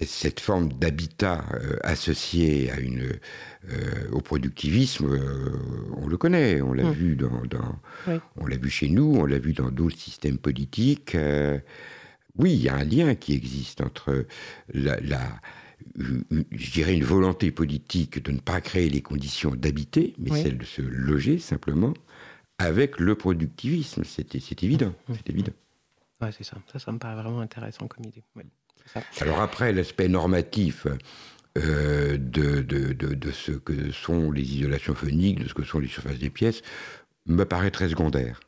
[0.00, 3.12] cette forme d'habitat euh, associé à une,
[4.10, 5.06] au productivisme,
[5.96, 6.92] on le connaît, on l'a mm.
[6.92, 7.30] vu dans,
[8.36, 11.16] on l'a vu chez nous, on l'a vu dans d'autres systèmes politiques.
[12.38, 14.26] Oui, il y a un lien qui existe entre
[14.72, 14.98] la,
[15.96, 20.64] je dirais une volonté politique de ne pas créer les conditions d'habiter, mais celle de
[20.64, 21.94] se loger simplement,
[22.58, 24.02] avec le productivisme.
[24.04, 24.94] C'est évident.
[25.08, 25.14] Mmh.
[25.14, 25.52] C'est évident.
[26.20, 26.56] Ouais, c'est ça.
[26.72, 26.78] ça.
[26.78, 28.22] Ça me paraît vraiment intéressant comme idée.
[29.20, 30.86] Alors après, l'aspect normatif
[31.56, 35.78] euh, de, de, de, de, ce que sont les isolations phoniques, de ce que sont
[35.78, 36.62] les surfaces des pièces,
[37.26, 38.40] me paraît très secondaire.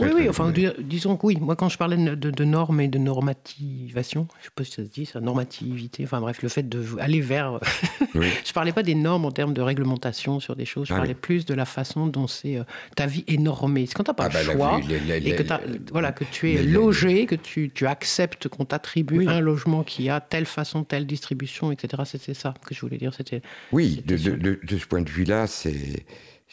[0.00, 1.38] Oui, oui, enfin, disons que oui.
[1.40, 4.84] Moi, quand je parlais de, normes et de normativation, je ne sais pas si ça
[4.84, 7.60] se dit, ça, normativité, enfin bref, le fait d'aller vers.
[8.14, 10.96] je ne parlais pas des normes en termes de réglementation sur des choses, je ah
[10.96, 12.64] parlais plus de la façon dont c'est euh,
[12.96, 13.86] ta vie est normée.
[13.86, 16.62] C'est quand tu n'as pas ah le bah, choix et que, voilà, que tu es
[16.62, 21.70] logé, que tu, tu acceptes qu'on t'attribue un logement qui a telle façon, telle distribution,
[21.70, 22.02] etc.
[22.04, 23.14] C'est ça que je voulais dire.
[23.14, 23.42] C'était.
[23.70, 26.04] Oui, de, de ce point de vue-là, c'est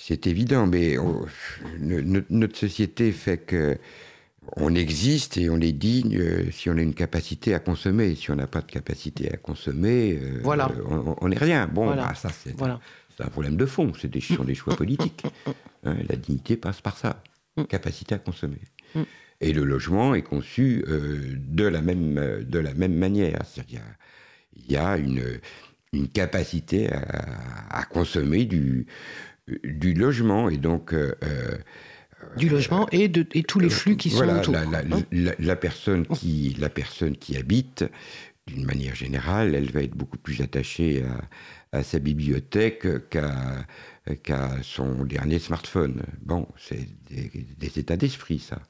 [0.04, 0.98] c'est évident, mais
[1.80, 3.78] notre société fait que
[4.58, 8.16] on existe et on est digne euh, si on a une capacité à consommer.
[8.16, 10.42] Si on n'a pas de capacité à consommer, euh,
[11.22, 11.68] on n'est rien.
[11.68, 12.60] Bon, bah, ça, C'est
[13.24, 15.24] un problème de fond, c'est des, ce sont des choix politiques.
[15.84, 17.24] Hein, la dignité passe par ça,
[17.68, 18.60] capacité à consommer.
[19.40, 23.42] Et le logement est conçu euh, de, la même, de la même manière.
[23.48, 23.82] C'est-à-dire
[24.54, 25.24] qu'il y a, une,
[25.92, 28.86] une capacité à, consommer du,
[29.48, 30.50] du logement.
[30.50, 30.94] Et donc.
[30.94, 31.58] Euh, euh,
[32.38, 34.54] du logement et de et tous les flux qui sont autour.
[34.54, 34.66] La,
[35.12, 37.84] la, la, personne qui, la personne qui habite,
[38.46, 45.04] d'une manière générale, elle va être beaucoup plus attachée à, à sa bibliothèque qu'à son
[45.04, 46.04] dernier smartphone.
[46.22, 48.62] Bon, c'est des, des états d'esprit, ça.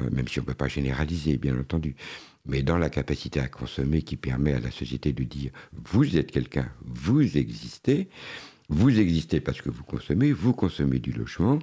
[0.00, 1.94] Euh, même si on ne peut pas généraliser, bien entendu.
[2.46, 6.30] Mais dans la capacité à consommer qui permet à la société de dire vous êtes
[6.30, 8.08] quelqu'un, vous existez,
[8.68, 11.58] vous existez parce que vous consommez, vous consommez du logement.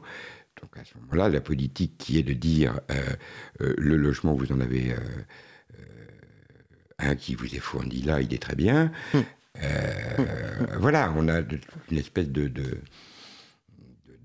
[0.62, 3.16] Donc à ce moment-là, la politique qui est de dire euh,
[3.62, 4.94] euh, le logement, vous en avez
[7.00, 8.92] un qui vous est fourni là, il est très bien.
[9.14, 9.24] Hum.
[10.80, 11.42] Voilà, on a
[11.92, 12.82] une espèce de, de,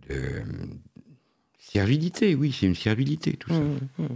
[0.09, 0.43] de
[1.75, 3.59] Servilité, oui, c'est une servilité, tout ça.
[3.59, 4.07] Mmh, mmh.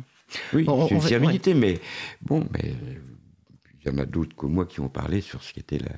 [0.52, 1.80] Oui, c'est une servilité, mais
[2.22, 2.72] bon, mais
[3.80, 5.90] il y en a d'autres que moi qui ont parlé sur ce qu'était la,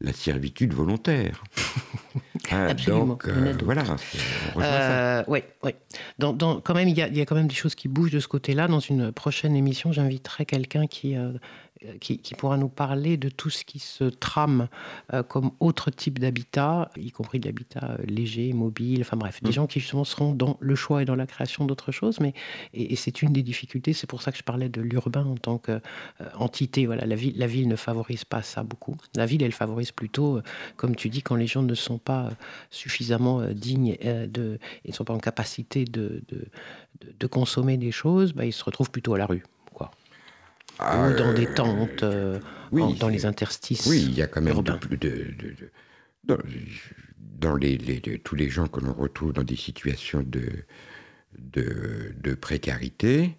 [0.00, 1.44] la servitude volontaire.
[2.50, 3.06] Hein, Absolument.
[3.06, 3.82] Donc, euh, voilà,
[4.56, 5.42] euh, Oui.
[6.18, 8.10] Dans, quand même, il y, a, il y, a, quand même des choses qui bougent
[8.10, 8.68] de ce côté-là.
[8.68, 11.32] Dans une prochaine émission, j'inviterai quelqu'un qui, euh,
[11.84, 14.68] euh, qui, pourra nous parler de tout ce qui se trame
[15.12, 19.50] euh, comme autre type d'habitat, y compris de l'habitat euh, léger, mobile, enfin bref, des
[19.50, 19.52] mm.
[19.52, 22.20] gens qui justement seront dans le choix et dans la création d'autres choses.
[22.20, 22.34] Mais,
[22.74, 25.58] et, c'est une des difficultés, c'est pour ça que je parlais de l'urbain en tant
[25.58, 26.86] qu'entité.
[26.86, 28.96] Voilà, la, ville, la ville ne favorise pas ça beaucoup.
[29.14, 30.40] La ville, elle favorise plutôt,
[30.76, 32.30] comme tu dis, quand les gens ne sont pas
[32.70, 36.46] suffisamment dignes de, et ne sont pas en capacité de, de,
[37.18, 39.44] de consommer des choses, bah, ils se retrouvent plutôt à la rue
[40.80, 42.38] ou dans des tentes, euh,
[42.72, 43.86] dans les interstices.
[43.86, 44.78] Oui, il y a quand même de,
[47.18, 50.64] dans, les, tous les gens que l'on retrouve dans des situations de,
[51.36, 53.36] de, précarité,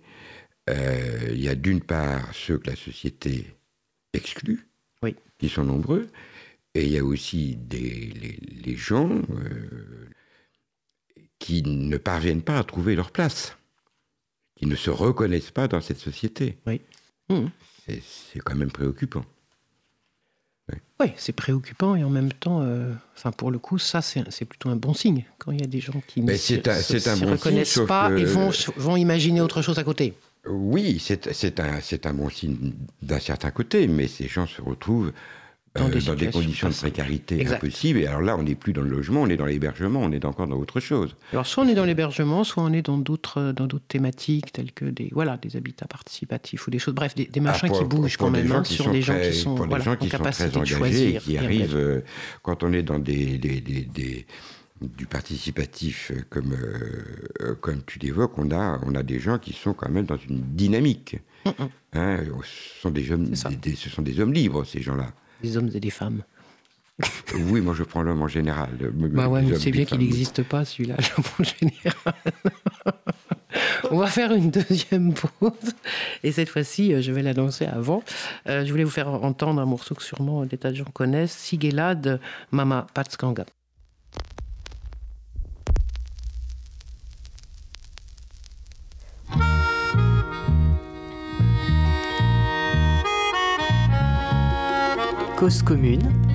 [0.69, 3.56] euh, il y a d'une part ceux que la société
[4.13, 4.67] exclut,
[5.04, 5.15] oui.
[5.38, 6.10] qui sont nombreux,
[6.75, 10.10] et il y a aussi des, les, gens euh,
[11.39, 13.58] qui ne parviennent pas à trouver leur place,
[14.56, 16.58] qui ne se reconnaissent pas dans cette société.
[16.67, 16.82] Oui.
[17.30, 17.48] Hmm.
[17.88, 19.26] C'est quand même préoccupant.
[21.00, 22.94] Oui, c'est préoccupant et en même temps, euh,
[23.38, 26.02] pour le coup, ça c'est plutôt un bon signe quand il y a des gens
[26.06, 30.13] qui ne se, reconnaissent pas et vont, vont imaginer autre chose à côté.
[30.46, 35.12] Oui, c'est un, un bon signe d'un certain côté, mais ces gens se retrouvent
[35.75, 37.99] dans, euh, des, conditions de précarité impossibles.
[37.99, 40.25] Et alors là, on n'est plus dans le logement, on est dans l'hébergement, on est
[40.25, 41.15] encore dans autre chose.
[41.32, 44.71] Alors soit on est dans l'hébergement, soit on est dans d'autres dans d'autres thématiques telles
[44.71, 47.84] que des voilà des habitats participatifs ou des choses, bref, des, des ah, machins qui
[47.84, 50.58] bougent quand même hein, sur des gens qui sont pour voilà, gens qui sont très
[50.58, 52.01] engagés et qui arrivent euh,
[52.41, 54.25] quand on est dans des, des, des
[54.82, 56.55] du participatif euh, comme,
[57.60, 60.39] comme tu l'évoques, on a, on a des gens qui sont quand même dans une
[60.39, 61.17] dynamique.
[61.93, 65.80] Hein, ce, sont des hommes, ce sont des hommes libres, ces gens-là des hommes et
[65.80, 66.23] des femmes.
[67.36, 68.69] oui, moi je prends l'homme en général.
[68.93, 72.13] Bah ouais, c'est bien qu'il n'existe pas celui-là, l'homme en général.
[73.91, 75.73] On va faire une deuxième pause.
[76.23, 78.04] Et cette fois-ci, euh, je vais l'annoncer avant.
[78.47, 81.36] Euh, je voulais vous faire entendre un morceau que sûrement des tas de gens connaissent
[81.36, 82.19] Sigela de
[82.52, 83.45] Mama Patskanga.
[95.39, 96.29] Cause commune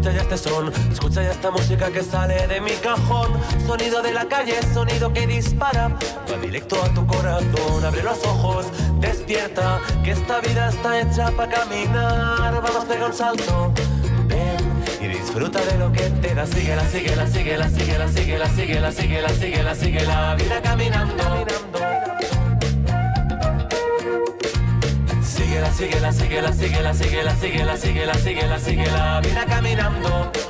[0.00, 3.32] Escucha ya esta música que sale de mi cajón.
[3.66, 5.88] Sonido de la calle, sonido que dispara.
[5.88, 7.84] Va directo a tu corazón.
[7.84, 8.66] Abre los ojos,
[8.98, 9.78] despierta.
[10.02, 12.62] Que esta vida está hecha para caminar.
[12.62, 13.72] Vamos, pega un salto.
[14.26, 16.46] Ven y disfruta de lo que te da.
[16.46, 21.59] Síguela, síguela, síguela, síguela, síguela, síguela, síguela, síguela, sigue la vida caminando.
[25.68, 29.58] síguela, síguela, síguela, síguela, síguela, síguela, síguela, síguela, síguela, síguela, síguela, síguela, síguela, síguela, síguela,
[29.58, 30.49] síguela, síguela, síguela,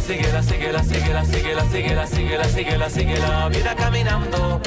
[0.00, 4.60] síguela, sigue la, sigue la, sigue la, sigue la, vida caminando.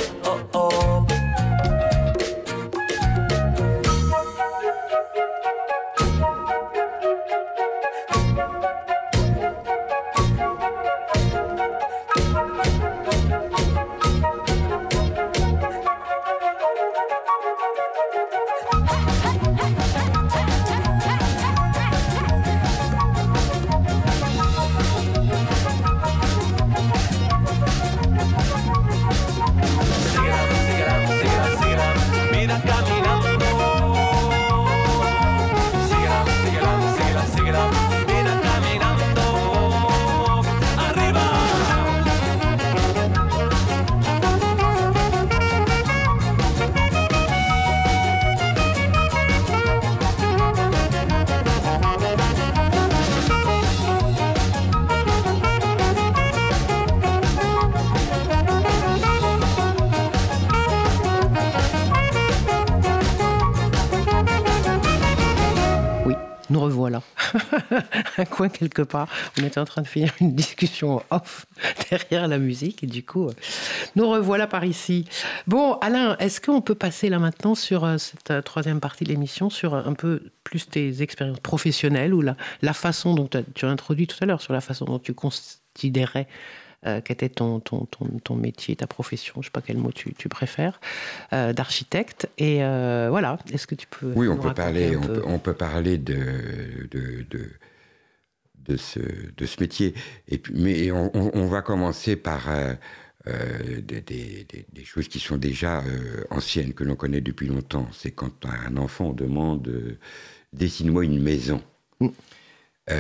[68.36, 69.08] Coin quelque part.
[69.40, 71.46] On était en train de finir une discussion off
[71.90, 73.34] derrière la musique et du coup, euh,
[73.96, 75.06] nous revoilà par ici.
[75.48, 79.10] Bon, Alain, est-ce qu'on peut passer là maintenant sur euh, cette euh, troisième partie de
[79.10, 83.70] l'émission, sur un peu plus tes expériences professionnelles ou la, la façon dont tu as
[83.70, 86.28] introduit tout à l'heure, sur la façon dont tu considérais
[86.86, 90.14] euh, qu'était ton, ton, ton, métier, ta profession, je ne sais pas quel mot tu,
[90.14, 90.80] tu préfères,
[91.32, 92.30] d'architecte.
[92.38, 94.12] Et voilà, est-ce que tu peux...
[94.16, 97.50] Oui, on peut, parler, on peut, on, peut, parler de, de, de,
[98.66, 99.94] de ce, de ce métier.
[100.28, 102.74] Et puis, mais on, on, va commencer par euh,
[103.28, 107.88] euh, des, des, des, choses qui sont déjà euh, anciennes, que l'on connaît depuis longtemps.
[107.94, 109.98] C'est quand un enfant demande
[110.54, 111.62] dessine-moi une maison.
[112.00, 112.08] Mm.
[112.88, 112.94] eh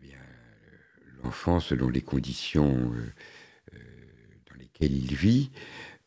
[0.00, 0.18] bien,
[1.22, 2.92] l'enfant, selon les conditions
[3.72, 5.50] dans lesquelles il vit,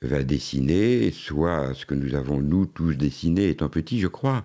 [0.02, 4.44] va dessiner soit ce que nous avons nous tous dessiné étant petits, je crois,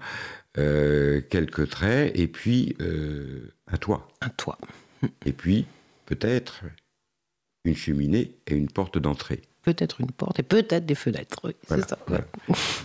[0.57, 4.09] euh, quelques traits, et puis euh, un toit.
[4.20, 4.59] Un toit.
[5.26, 5.66] Et puis,
[6.07, 6.62] peut-être,
[7.64, 9.42] une cheminée et une porte d'entrée.
[9.62, 11.99] Peut-être une porte et peut-être des fenêtres, oui, c'est ça.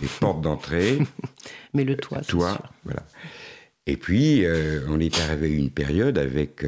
[0.02, 0.98] Les portes d'entrée.
[1.74, 3.04] Mais le toit, c'est toit, voilà.
[3.86, 6.64] Et puis, euh, on est arrivé à une période avec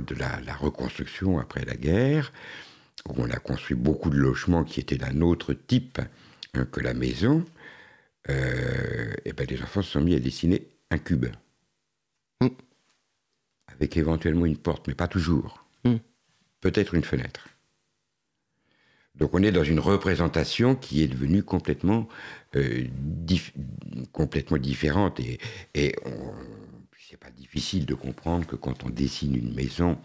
[0.00, 2.32] de la, reconstruction après la guerre,
[3.08, 6.00] où on a construit beaucoup de logements qui étaient d'un autre type
[6.54, 7.44] hein, que la maison
[8.30, 11.26] euh, et ben les enfants se sont mis à dessiner un cube.
[12.40, 12.48] Mm.
[13.68, 15.66] Avec éventuellement une porte, mais pas toujours.
[15.84, 15.96] Mm.
[16.60, 17.48] Peut-être une fenêtre.
[19.14, 22.08] Donc on est dans une représentation qui est devenue complètement,
[22.56, 22.86] euh,
[24.12, 25.20] complètement différente.
[25.20, 25.38] Et,
[25.74, 25.94] et
[26.98, 29.98] c'est pas difficile de comprendre que quand on dessine une maison,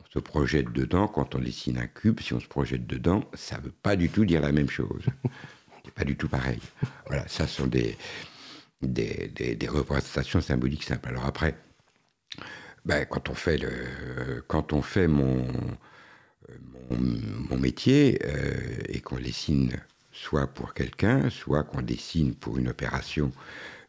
[0.00, 1.06] on se projette dedans.
[1.06, 4.08] Quand on dessine un cube, si on se projette dedans, ça ne veut pas du
[4.08, 5.04] tout dire la même chose.
[5.94, 6.60] pas du tout pareil.
[7.06, 7.96] Voilà, ça sont des,
[8.82, 11.08] des, des, représentations symboliques simples.
[11.08, 11.56] Alors après,
[12.84, 15.44] ben, quand on fait, le, quand on fait mon,
[16.90, 19.72] mon, métier euh, et qu'on dessine
[20.12, 23.32] soit pour quelqu'un, soit qu'on dessine pour une opération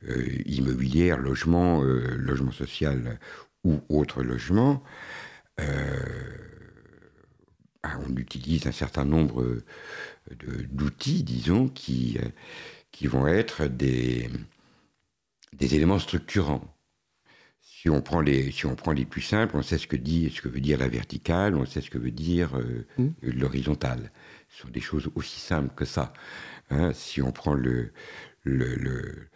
[0.08, 3.20] euh, immobilière, logement, euh, logement social
[3.64, 4.84] ou autre logement,
[7.84, 9.64] on utilise un certain nombre
[10.72, 12.28] d'outils, disons, qui, euh,
[12.92, 14.30] qui vont être des,
[15.54, 16.64] des éléments structurants.
[17.62, 20.32] Si on, prend les, si on prend les plus simples, on sait ce que, dit,
[20.36, 23.10] ce que veut dire la verticale, on sait ce que veut dire euh, mmh.
[23.24, 24.12] l'horizontale.
[24.50, 26.14] Ce sont des choses aussi simples que ça.
[26.70, 26.94] Hein.
[26.94, 27.92] si on prend le,
[28.44, 29.28] le,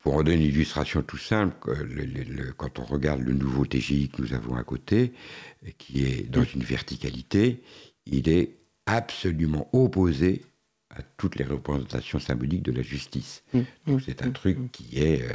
[0.00, 4.22] pour en donner une illustration tout simple, le, quand on regarde le nouveau TGI que
[4.22, 5.12] nous avons à côté,
[5.78, 7.62] qui est dans une verticalité,
[8.06, 10.42] il est absolument opposé
[10.90, 13.44] à toutes les représentations symboliques de la justice.
[13.52, 15.28] Mmh, mmh, c'est un mmh, truc qui est, euh,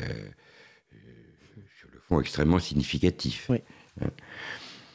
[0.93, 3.47] euh, sur fond extrêmement significatif.
[3.49, 3.59] Oui.
[4.01, 4.09] Hein.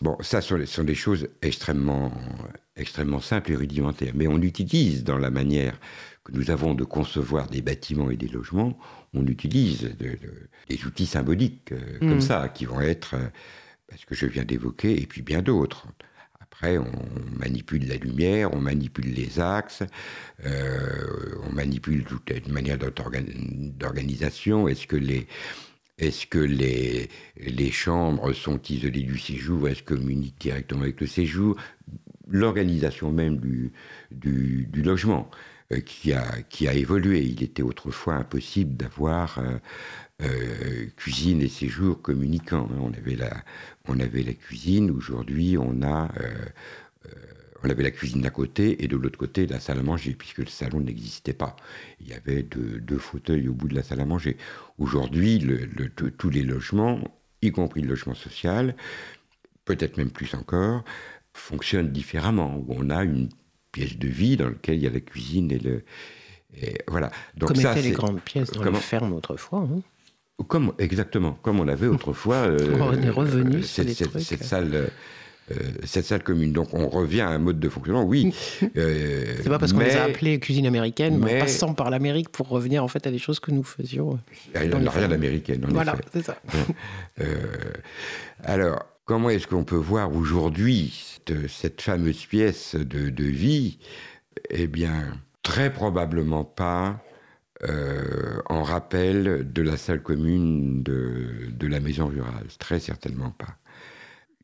[0.02, 2.12] Bon, ça sont, sont des choses extrêmement,
[2.76, 4.12] extrêmement simples et rudimentaires.
[4.14, 5.78] Mais on utilise dans la manière
[6.24, 8.78] que nous avons de concevoir des bâtiments et des logements,
[9.14, 12.08] on utilise de- de- des outils symboliques euh, Mm.
[12.08, 13.28] comme ça, qui vont être euh,
[13.96, 15.86] ce que je viens d'évoquer, et puis bien d'autres.
[16.40, 16.92] Après, on
[17.38, 19.82] manipule la lumière, on manipule les axes,
[20.44, 23.24] euh, on manipule toute une manière d'organ-
[23.78, 24.68] d'organisation.
[24.68, 25.26] Est-ce que les
[25.98, 29.68] est-ce que les, les chambres sont isolées du séjour?
[29.68, 31.56] Est-ce communiquent directement avec le séjour?
[32.26, 33.72] L'organisation même du,
[34.10, 35.30] du, du logement
[35.78, 37.22] qui, a, qui a évolué.
[37.22, 39.58] Il était autrefois impossible d'avoir euh,
[40.22, 42.68] euh, cuisine et séjour communicants.
[42.72, 42.78] hein.
[42.80, 43.44] On avait la,
[43.86, 44.90] on avait la cuisine.
[44.90, 46.46] Aujourd'hui, on a euh,
[47.06, 47.10] euh,
[47.62, 50.38] on avait la cuisine d'un côté et de l'autre côté la salle à manger, puisque
[50.38, 51.56] le salon n'existait pas.
[52.00, 54.38] Il y avait deux, deux fauteuils au bout de la salle à manger.
[54.78, 55.46] Aujourd'hui,
[56.16, 56.98] tous les logements,
[57.42, 58.74] y compris le logement social,
[59.66, 60.84] peut-être même plus encore,
[61.34, 63.28] fonctionnent différemment, on a une
[63.72, 65.84] pièce de vie dans laquelle il y a la cuisine et le...
[66.60, 67.10] et voilà.
[67.36, 69.60] Donc Comme ça, étaient les grandes pièces dans comment- les fermes autrefois.
[69.70, 69.80] hein.
[70.48, 72.36] comme, exactement, comme on avait autrefois.
[72.48, 74.22] euh, On est revenu euh, sur cette, les cette- trucs.
[74.22, 74.74] cette salle.
[74.74, 74.86] euh,
[75.82, 76.52] cette salle commune.
[76.52, 78.32] Donc on revient à un mode de fonctionnement, oui.
[78.60, 82.48] C'est pas parce qu'on les a appelés cuisine américaine, mais en passant par l'Amérique pour
[82.48, 84.20] revenir en fait à des choses que nous faisions.
[84.54, 85.08] Fermes.
[85.08, 86.36] d'américaine, en Voilà, c'est ça.
[88.44, 91.16] Alors, comment est-ce qu'on peut voir aujourd'hui
[91.48, 93.80] cette, fameuse pièce de, vie?
[94.50, 97.02] Eh bien, très probablement pas
[97.64, 102.46] euh, en rappel de la salle commune de, de la maison rurale.
[102.60, 103.58] Très certainement pas.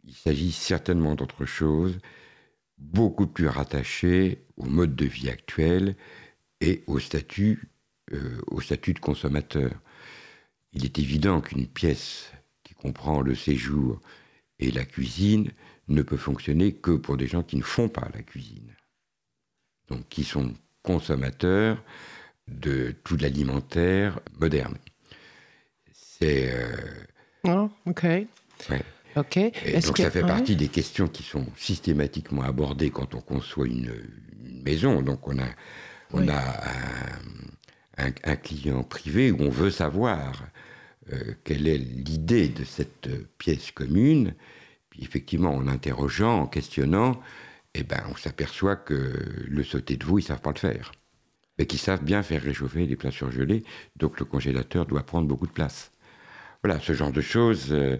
[0.03, 2.01] Il s'agit certainement d'autre chose,
[2.77, 5.95] beaucoup plus rattaché au mode de vie actuel
[6.61, 7.69] et au statut,
[8.12, 9.71] euh, au statut de consommateur.
[10.73, 12.33] Il est évident qu'une pièce
[12.64, 14.01] qui comprend le séjour
[14.59, 15.50] et la cuisine
[15.88, 18.74] ne peut fonctionner que pour des gens qui ne font pas la cuisine.
[19.88, 20.52] Donc qui sont
[20.82, 21.82] consommateurs
[22.48, 24.76] de tout l'alimentaire moderne.
[25.92, 26.76] C'est euh,
[27.44, 28.02] Ah, ok.
[28.70, 28.82] Ouais.
[29.82, 33.92] Donc ça fait partie des questions qui sont systématiquement abordées quand on conçoit une,
[34.44, 35.02] une maison.
[35.02, 35.48] Donc on a,
[36.12, 36.28] on Oui.
[36.30, 36.68] a
[37.98, 40.44] un, un- un client privé où on veut savoir
[41.12, 44.34] euh, quelle est l'idée de cette euh, pièce commune?
[44.90, 47.20] Puis effectivement, en interrogeant, en questionnant,
[47.74, 49.12] eh ben, on s'aperçoit que
[49.46, 50.92] le sauté de veau, ils savent pas le faire.
[51.59, 53.64] Mais qu'ils savent bien faire réchauffer les plats surgelés,
[53.96, 55.92] donc le congélateur doit prendre beaucoup de place.
[56.67, 57.97] Voilà, ce genre de choses euh,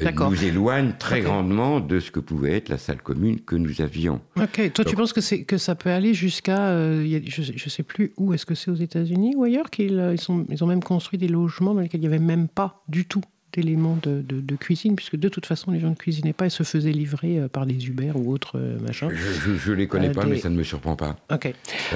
[0.00, 4.22] nous éloigne très grandement de ce que pouvait être la salle commune que nous avions.
[4.40, 4.72] Ok.
[4.72, 6.68] Toi, tu penses que, ça peut aller jusqu'à.
[6.68, 10.14] euh, je ne sais plus où, est-ce que c'est aux États-Unis ou ailleurs qu'ils euh,
[10.14, 12.82] ils sont, ils ont même construit des logements dans lesquels il n'y avait même pas
[12.88, 13.20] du tout
[13.56, 16.50] d'éléments de, de- de cuisine, puisque de toute façon, les gens ne cuisinaient pas et
[16.50, 19.10] se faisaient livrer euh, par des Uber ou autres euh, machins.
[19.12, 21.16] Je ne les connais Euh, pas, des- mais ça ne me surprend pas.
[21.32, 21.52] Ok.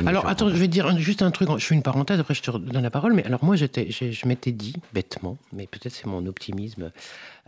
[0.07, 0.55] Alors, attends, pas.
[0.55, 1.49] je vais te dire juste un truc.
[1.59, 3.13] Je fais une parenthèse, après je te donne la parole.
[3.13, 6.91] Mais alors, moi, j'étais, je m'étais dit, bêtement, mais peut-être c'est mon optimisme,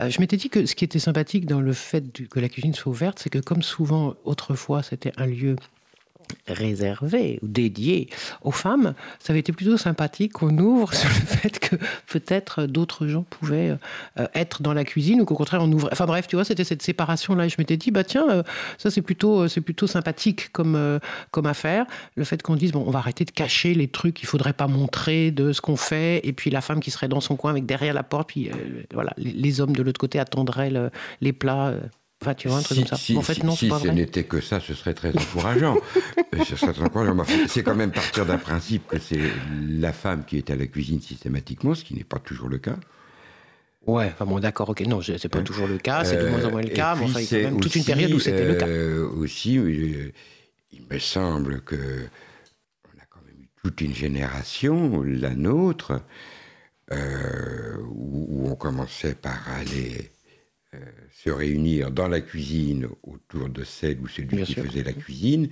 [0.01, 2.73] euh, je m'étais dit que ce qui était sympathique dans le fait que la cuisine
[2.73, 5.55] soit ouverte, c'est que comme souvent, autrefois, c'était un lieu
[6.47, 8.09] réservé ou dédié
[8.41, 11.75] aux femmes, ça avait été plutôt sympathique qu'on ouvre sur le fait que
[12.07, 13.75] peut-être d'autres gens pouvaient
[14.19, 15.89] euh, être dans la cuisine ou qu'au contraire on ouvrait.
[15.91, 17.45] Enfin bref, tu vois, c'était cette séparation-là.
[17.45, 18.43] Et je m'étais dit, bah tiens, euh,
[18.77, 20.99] ça c'est plutôt, euh, plutôt sympathique comme,
[21.31, 21.85] comme affaire.
[22.15, 24.67] Le fait qu'on dise, bon, on va arrêter de cacher les trucs qu'il faudrait pas
[24.67, 27.65] montrer de ce qu'on fait, et puis la femme qui serait dans son coin avec
[27.65, 28.49] derrière la porte, puis
[28.93, 30.89] voilà, les, hommes de l'autre côté attendraient le-
[31.21, 31.73] les plats.
[32.23, 32.95] Enfin, tu vois, un truc Si- comme ça.
[32.97, 35.77] si- en fait, si- non, si pas ce n'était que ça, ce serait très encourageant.
[36.47, 37.13] Ce serait très encourageant.
[37.15, 39.19] Mais enfin, C'est quand même partir d'un principe que c'est
[39.69, 42.75] la femme qui est à la cuisine systématiquement, ce qui n'est pas toujours le cas.
[43.85, 44.81] Ouais, enfin bon, d'accord, ok.
[44.87, 45.43] Non, c'est pas Ouais.
[45.43, 47.23] toujours le cas, c'est de moins en moins le Euh, cas, mais puis enfin, il
[47.31, 48.65] y a quand même toute une période où c'était le cas.
[48.67, 50.11] euh, Aussi, euh,
[50.71, 56.01] il me semble que on a quand même eu toute une génération, la nôtre,
[56.91, 60.11] euh, où, où on commençait par aller
[60.73, 60.77] euh,
[61.11, 64.63] se réunir dans la cuisine autour de celle ou celui Bien qui sûr.
[64.65, 65.49] faisait la cuisine.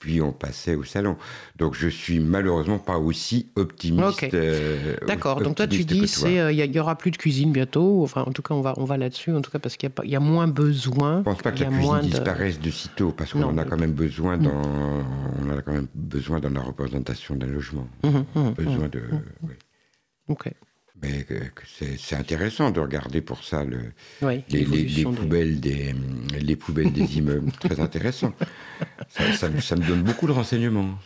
[0.00, 1.16] Puis on passait au salon.
[1.56, 4.32] Donc je suis malheureusement pas aussi optimiste.
[4.32, 7.50] Euh, D'accord, donc toi tu dis c'est euh, il y, y aura plus de cuisine
[7.50, 9.90] bientôt, enfin en tout cas on va on va là-dessus en tout cas parce qu'il
[10.04, 11.18] y y, a moins besoin.
[11.18, 13.76] Je pense pas que la cuisine de- disparaisse de sitôt, parce qu'on en a quand
[13.76, 14.62] même besoin dans,
[15.44, 17.88] on a quand même besoin dans la représentation d'un logement.
[18.04, 19.02] Mhm, Besoin de,
[19.42, 19.54] oui.
[20.28, 20.52] Ok.
[21.00, 21.24] Mais
[21.98, 23.92] c'est intéressant de regarder pour ça le,
[24.22, 24.42] Oui.
[24.50, 24.64] les,
[25.04, 25.94] poubelles des,
[26.40, 27.52] les poubelles des immeubles.
[27.60, 28.32] Très intéressant.
[29.08, 30.98] Ça, ça- ça me donne beaucoup de renseignements.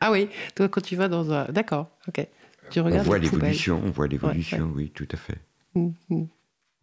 [0.00, 2.26] Ah oui, toi quand tu vas dans un d'accord, ok.
[2.70, 3.42] Tu On regardes voit les poubelles.
[3.42, 5.38] l'évolution, on voit l'évolution, oui, tout à fait.
[5.74, 6.28] Mhm, mhm.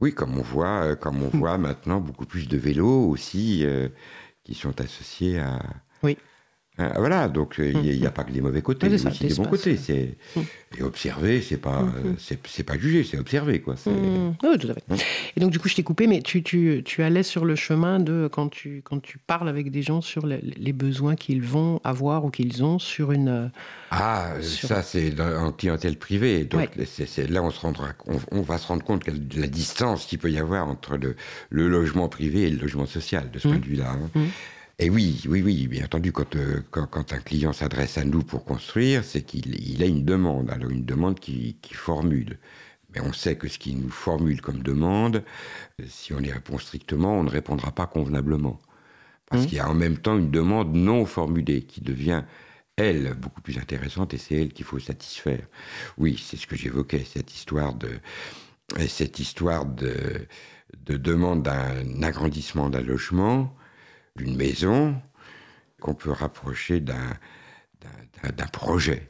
[0.02, 3.90] Oui, comme on voit, euh, comme on voit maintenant beaucoup plus de vélos aussi euh,
[4.44, 5.60] qui sont associés à.
[6.04, 6.18] Oui.
[6.82, 9.10] Ah, voilà, donc euh, il n'y a, pas que des mauvais côtés, il y a
[9.10, 9.76] aussi des bons côtés.
[9.76, 10.16] C'est
[10.78, 11.84] et observer, c'est pas
[12.18, 13.76] c'est pas juger, c'est observer quoi.
[13.86, 14.84] Oui, tout à fait.
[15.36, 18.00] Et donc du coup, je t'ai coupé, mais tu, tu, tu, allais sur le chemin
[18.00, 21.82] de quand tu quand tu parles avec des gens sur les, les besoins qu'ils vont
[21.84, 23.52] avoir ou qu'ils ont sur une
[23.92, 26.46] ah, ça c'est en clientèle privée.
[26.46, 27.90] Donc c'est, là on se rendra,
[28.32, 31.16] on, va se rendre compte de la distance qu'il peut y avoir entre le,
[31.50, 33.52] le, logement privé et le logement social de ce mmh.
[33.52, 33.92] point de vue-là.
[33.92, 34.22] Hein.
[34.82, 38.24] Et oui, oui, oui, bien entendu, quand, euh, quand, quand, un client s'adresse à nous
[38.24, 42.40] pour construire, c'est qu'il il a une demande, alors une demande qui, qui formule.
[42.94, 45.24] Mais on sait que ce qu'il nous formule comme demande,
[45.86, 48.58] si on y répond strictement, on ne répondra pas convenablement.
[49.30, 49.46] Parce mmh.
[49.48, 52.24] qu'il y a en même temps une demande non formulée qui devient
[52.78, 55.46] elle, beaucoup plus intéressante, et c'est elle qu'il faut satisfaire.
[55.98, 57.90] Oui, c'est ce que j'évoquais, cette histoire de,
[58.88, 59.94] cette histoire de,
[60.86, 63.54] de demande d'un agrandissement d'un logement,
[64.20, 65.02] d'une maison,
[65.80, 67.14] qu'on peut rapprocher d'un,
[68.24, 69.10] d'un, projet.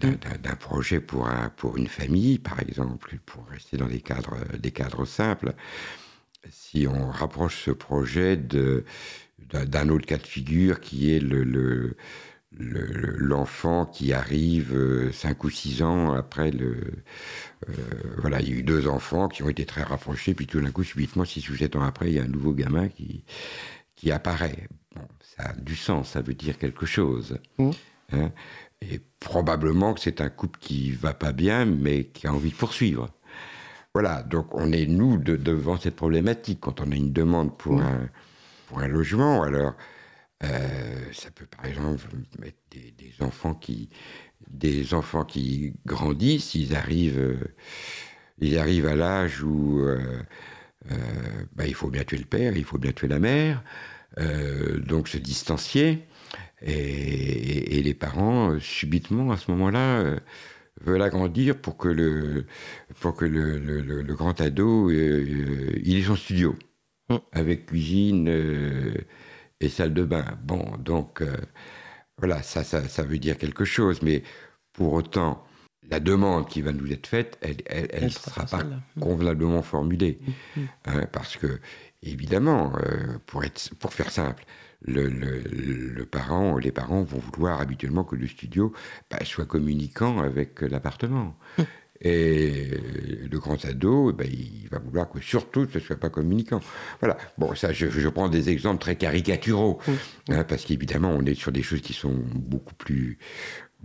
[0.00, 4.72] D'un, projet pour, un, pour une famille, par exemple, pour rester dans des cadres, des
[4.72, 5.54] cadres simples.
[6.50, 8.84] Si on rapproche ce projet de,
[9.38, 11.96] d'un, autre cas de figure qui est le, le
[12.58, 16.80] l'enfant qui arrive euh, cinq ou six ans après le
[17.68, 17.72] euh,
[18.18, 20.70] voilà il y a eu deux enfants qui ont été très rapprochés puis tout d'un
[20.70, 23.24] coup subitement six ou sept ans après il y a un nouveau gamin qui
[23.96, 27.70] qui apparaît bon, ça a du sens ça veut dire quelque chose mmh.
[28.12, 28.32] hein
[28.82, 32.56] et probablement que c'est un couple qui va pas bien mais qui a envie de
[32.56, 33.08] poursuivre
[33.94, 37.74] voilà donc on est nous de, devant cette problématique quand on a une demande pour
[37.74, 37.82] mmh.
[37.82, 38.10] un
[38.68, 39.74] pour un logement alors
[40.44, 42.04] euh, ça peut par exemple
[42.38, 43.88] mettre des, enfants qui
[44.48, 47.54] des enfants qui grandissent, ils arrivent, euh,
[48.38, 50.22] ils arrivent à l'âge où euh,
[51.54, 53.62] bah, il faut bien tuer le père, il faut bien tuer la mère,
[54.86, 56.06] donc se distancier.
[56.62, 60.16] Et, les parents, subitement, à ce moment-là,
[60.80, 62.46] veulent agrandir pour que le,
[63.00, 66.56] pour que le, le grand ado, il ait son studio,
[67.10, 67.16] mmh.
[67.32, 68.28] avec cuisine
[69.60, 70.38] et salle de bain.
[70.44, 71.36] Bon, donc euh,
[72.18, 74.22] voilà, ça, ça, ça, veut dire quelque chose, mais
[74.72, 75.44] pour autant,
[75.90, 78.62] la demande qui va nous être faite, elle ne sera pas
[79.00, 80.18] convenablement formulée.
[80.20, 80.66] Mm, mm.
[80.86, 81.60] Hein, parce que,
[82.02, 84.44] évidemment, euh, pour, être, pour faire simple,
[84.82, 88.72] le, le, le, parent, les parents vont vouloir habituellement que le studio
[89.10, 91.36] bah, soit communiquant avec l'appartement.
[91.58, 91.62] Mm.
[92.00, 92.68] Et
[93.30, 96.60] le grand ado, ben, il va vouloir que surtout ce ne soit pas communicant.
[97.00, 97.16] Voilà.
[97.38, 99.78] Bon, ça, je, prends des exemples très caricaturaux,
[100.28, 103.18] hein, parce qu'évidemment, on est sur des choses qui sont beaucoup plus,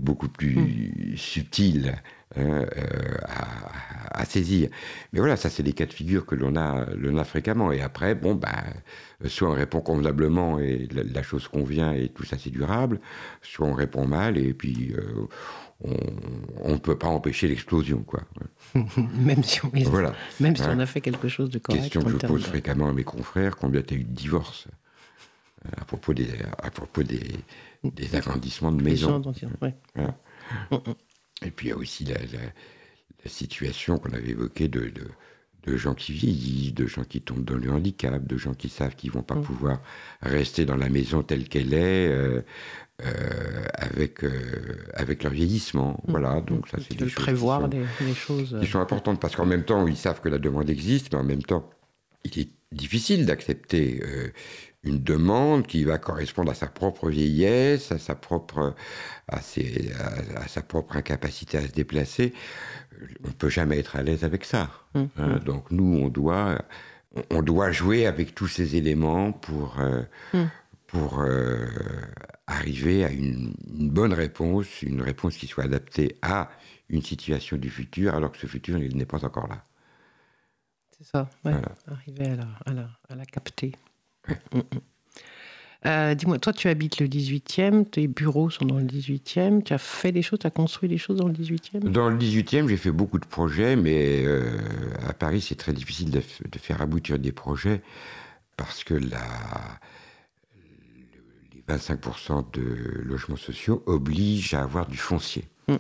[0.01, 1.17] beaucoup plus mm.
[1.17, 1.95] subtiles
[2.35, 3.17] hein, euh,
[4.11, 4.69] à, saisir.
[5.13, 7.71] Mais voilà, ça, c'est des cas de figure que l'on a, l'on a fréquemment.
[7.71, 8.49] Et après, bon, ben,
[9.25, 12.99] soit on répond convenablement et la, chose convient et tout ça, c'est durable,
[13.41, 14.93] soit on répond mal et puis.
[14.97, 15.27] Euh,
[15.83, 18.21] on ne peut pas empêcher l'explosion, quoi.
[19.17, 20.13] même si, on, voilà.
[20.39, 20.79] même si on hein.
[20.79, 21.81] a fait quelque chose de correct.
[21.81, 24.67] Question que je pose fréquemment à mes confrères combien tu as eu de divorces?
[24.67, 24.80] euh,
[25.77, 26.27] à propos des,
[26.61, 27.21] à propos des,
[27.83, 29.21] des agrandissements de maisons.
[29.61, 29.75] Ouais.
[29.95, 30.79] Mm, mm.
[31.45, 35.07] Et puis il y a aussi la, la, situation qu'on avait évoquée de, de,
[35.63, 38.95] de, gens qui vieillissent, de gens qui tombent dans le handicap, de gens qui savent
[38.95, 39.43] qu'ils vont pas mm.
[39.43, 39.81] pouvoir
[40.21, 42.07] rester dans la maison telle qu'elle est.
[42.07, 42.41] Euh,
[43.03, 44.29] euh, avec, euh,
[44.93, 46.03] avec leur vieillissement.
[46.05, 46.11] Mm.
[46.11, 47.23] Voilà, donc ça, c'est des choses.
[47.23, 48.57] Prévoir qui sont, les, choses.
[48.61, 51.23] Qui sont importantes parce qu'en même temps, ils savent que la demande existe, mais en
[51.23, 51.67] même temps,
[52.23, 54.29] il est difficile d'accepter euh,
[54.83, 58.75] une demande qui va correspondre à sa propre vieillesse, à sa propre,
[59.27, 59.91] à, ses,
[60.35, 62.33] à, sa propre incapacité à se déplacer.
[63.23, 64.71] On ne peut jamais être à l'aise avec ça.
[64.95, 65.03] Mm.
[65.17, 65.27] Hein.
[65.27, 65.39] Mm.
[65.39, 66.63] donc nous, on doit,
[67.29, 69.77] on doit jouer avec tous ces éléments pour,
[70.87, 71.23] pour
[72.47, 76.49] arriver à une, bonne réponse, une réponse qui soit adaptée à
[76.89, 79.65] une situation du futur, alors que ce futur il n'est pas encore là.
[80.97, 81.29] C'est ça,
[81.87, 82.35] arriver à
[82.73, 83.69] la, à la, capter.
[83.69, 83.90] Mm, mm.
[85.87, 89.79] Euh, dis-moi, toi tu habites le 18e, tes bureaux sont dans le 18e, tu as
[89.79, 92.77] fait des choses, tu as construit des choses dans le 18e Dans le 18e, j'ai
[92.77, 94.59] fait beaucoup de projets, mais euh,
[95.07, 97.81] à Paris c'est très difficile de, de, faire aboutir des projets
[98.57, 99.25] parce que la,
[101.67, 105.45] 25% de logements sociaux obligent à avoir du foncier.
[105.67, 105.75] Mm.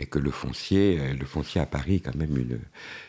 [0.00, 2.60] Et que le foncier, euh, le foncier à Paris est quand même une,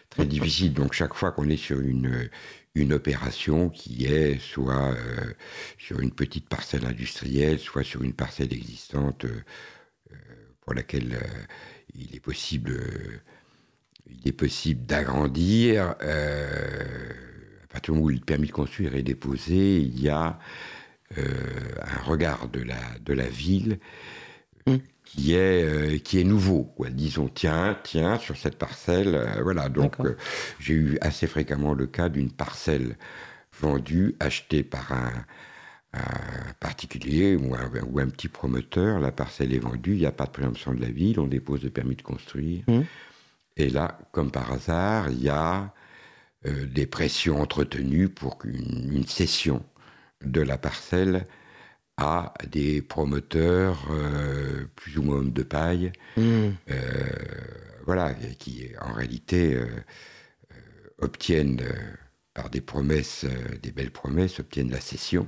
[0.09, 0.73] très difficile.
[0.73, 2.29] Donc chaque fois qu'on est sur une,
[2.75, 5.33] une opération qui est soit euh,
[5.77, 10.15] sur une petite parcelle industrielle, soit sur une parcelle existante euh,
[10.61, 11.19] pour laquelle
[11.95, 12.79] il est possible
[14.37, 15.95] possible d'agrandir.
[16.01, 17.11] Euh,
[17.63, 20.39] à partir du moment où le permis de construire est déposé, il y a
[21.17, 21.23] euh,
[21.81, 23.79] un regard de la, de la ville
[24.69, 24.77] Mm.
[25.09, 26.63] Qui, est, euh, qui est nouveau.
[26.75, 26.89] Quoi.
[26.89, 29.15] Disons, tiens, tiens, sur cette parcelle.
[29.15, 30.15] euh, voilà, donc euh,
[30.59, 32.95] j'ai eu assez fréquemment le cas d'une parcelle
[33.59, 35.25] vendue, achetée par un,
[35.93, 38.99] un particulier ou un, ou un petit promoteur.
[38.99, 41.63] La parcelle est vendue, il n'y a pas de préemption de la ville, on dépose
[41.63, 42.63] le permis de construire.
[42.67, 42.81] Mm.
[43.57, 45.73] Et là, comme par hasard, il y a
[46.45, 49.61] des pressions entretenues pour qu'une une cession
[50.23, 51.27] de la parcelle
[51.99, 56.49] à des promoteurs euh, plus ou moins hommes de paille, Hmm.
[56.69, 57.09] euh,
[57.85, 59.67] voilà, qui en réalité euh,
[60.99, 61.61] obtiennent
[62.33, 63.25] par des promesses,
[63.61, 65.27] des belles promesses, obtiennent la cession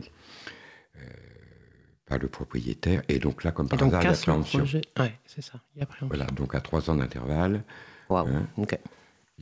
[2.06, 3.02] par le propriétaire.
[3.08, 4.66] Et donc là, comme par hasard, il y a casse le préemption.
[5.00, 5.60] Ouais, c'est ça.
[5.76, 6.08] Il y a préemption.
[6.08, 7.64] Voilà, donc à trois ans d'intervalle,
[8.10, 8.28] Waouh.
[8.28, 8.48] Hein.
[8.58, 8.78] Ok.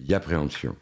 [0.02, 0.76] Il y a préemption.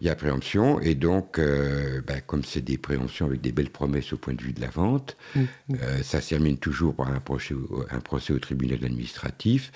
[0.00, 3.70] Il y a préemption, et donc, euh, ben, comme c'est des préemptions avec des belles
[3.70, 5.42] promesses au point de vue de la vente, Mm.
[5.80, 9.70] euh, ça se termine toujours par un procès, au- un procès au tribunal administratif,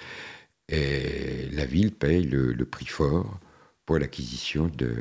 [0.68, 3.38] et la ville paye le, le prix fort
[3.84, 4.97] pour l'acquisition de,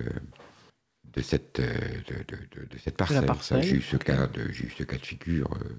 [1.15, 3.25] de, cette, de, de- de- de cette parcelle.
[3.25, 5.69] parcelle, J'ai eu, ce cas de- j'ai eu ce cas de figure euh,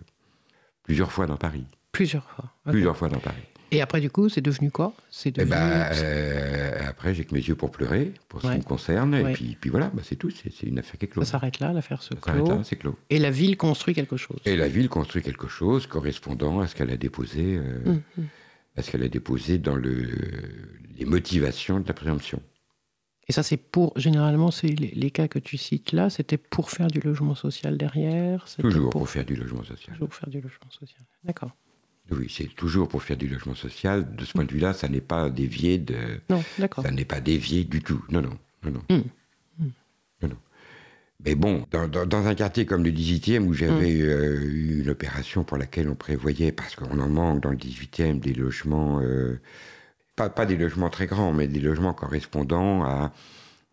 [0.82, 1.66] plusieurs fois dans Paris.
[1.92, 2.52] Plusieurs fois.
[2.68, 3.44] Plusieurs fois dans Paris.
[3.72, 4.94] Et après, du coup, c'est devenu quoi?
[5.10, 5.50] C'est Eh devenu.
[5.50, 8.52] ben, euh, après, j'ai que mes yeux pour pleurer, pour ce Ouais.
[8.54, 9.14] qui me concerne.
[9.14, 9.30] Ouais.
[9.30, 10.30] Et puis, puis voilà, bah, c'est tout.
[10.30, 11.26] C'est une affaire qui est ça close.
[11.26, 12.54] s'arrête là, l'affaire se Ça s'arrête clôt.
[12.56, 12.96] là, c'est clos.
[13.10, 14.38] Et la ville construit quelque chose.
[14.44, 18.02] Et la ville construit quelque chose correspondant à ce qu'elle a déposé, euh, hum.
[18.76, 20.10] à ce qu'elle a déposé dans le,
[20.96, 22.40] les motivations de la préemption.
[23.28, 23.92] Et ça, c'est pour.
[23.98, 27.76] Généralement, c'est les, les cas que tu cites là, c'était pour faire du logement social
[27.76, 28.46] derrière.
[28.60, 29.94] Toujours pour, pour faire du logement social.
[29.94, 31.02] toujours pour faire du logement social.
[31.24, 31.50] D'accord.
[32.10, 34.14] Oui, c'est toujours pour faire du logement social.
[34.14, 35.96] De ce point de vue-là, ça n'est pas dévié de,
[36.30, 36.84] Non, d'accord.
[36.84, 38.04] Ça n'est pas dévié du tout.
[38.10, 38.96] Non, non, non, non.
[38.96, 39.02] Mm.
[40.22, 40.36] Non, non.
[41.24, 44.90] Mais bon, dans, dans- dans un quartier comme le 18e, où j'avais euh, eu une
[44.90, 49.40] opération pour laquelle on prévoyait, parce qu'on en manque dans le 18e, des logements, euh,
[50.14, 53.12] pas, pas des logements très grands, mais des logements correspondant à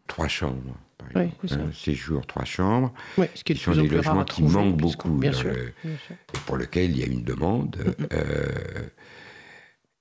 [0.08, 0.76] trois chambres,
[1.12, 1.48] par exemple.
[1.48, 1.54] c'est.
[1.56, 4.78] Hein, séjour, trois chambres, Oui, ce qui est qui de sont des logements qui manquent
[4.78, 5.54] beaucoup Bien dans sûr.
[5.54, 6.16] le- bien sûr.
[6.34, 8.88] et pour lequel il y a une demande, euh,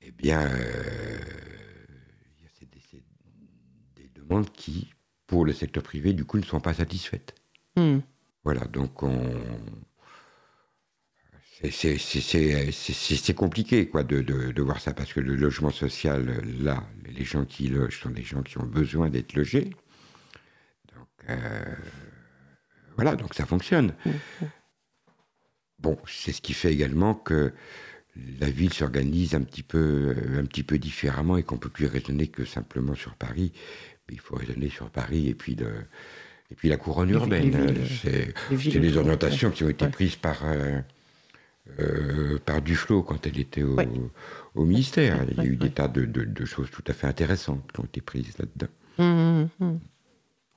[0.00, 1.18] eh bien, euh,
[2.38, 4.92] il y a ces- des, des demandes qui,
[5.26, 7.34] pour le secteur privé, du coup, ne sont pas satisfaites.
[7.76, 8.02] Hum.
[8.44, 9.20] Voilà, donc on.
[11.60, 15.12] c'est- c'est- c'est- C'est c'est- c'est- c'est compliqué quoi, de, de- de voir ça, parce
[15.12, 18.66] que le logement social, euh, là, les gens qui logent sont des gens qui ont
[18.66, 19.70] besoin d'être logés.
[21.30, 21.62] Euh,
[22.96, 23.94] voilà, donc ça fonctionne.
[25.78, 27.52] Bon, c'est ce qui fait également que
[28.40, 31.86] la ville s'organise un petit peu, euh, un petit peu différemment et qu'on peut plus
[31.86, 33.52] raisonner que simplement sur Paris.
[34.08, 35.72] Mais il faut raisonner sur Paris et puis, le,
[36.50, 37.74] et puis la couronne Les urbaine.
[38.02, 38.34] C'est
[38.78, 39.54] les orientations ouais.
[39.54, 39.90] qui ont été Ouais.
[39.90, 40.80] prises par, euh,
[41.80, 43.88] euh, par Duflo quand elle était au, Ouais.
[44.54, 45.24] au ministère.
[45.30, 47.80] Il y a eu des tas de, de- de choses tout à fait intéressantes qui
[47.80, 48.72] ont été prises là-dedans.
[48.98, 49.80] Hum, hum, hum.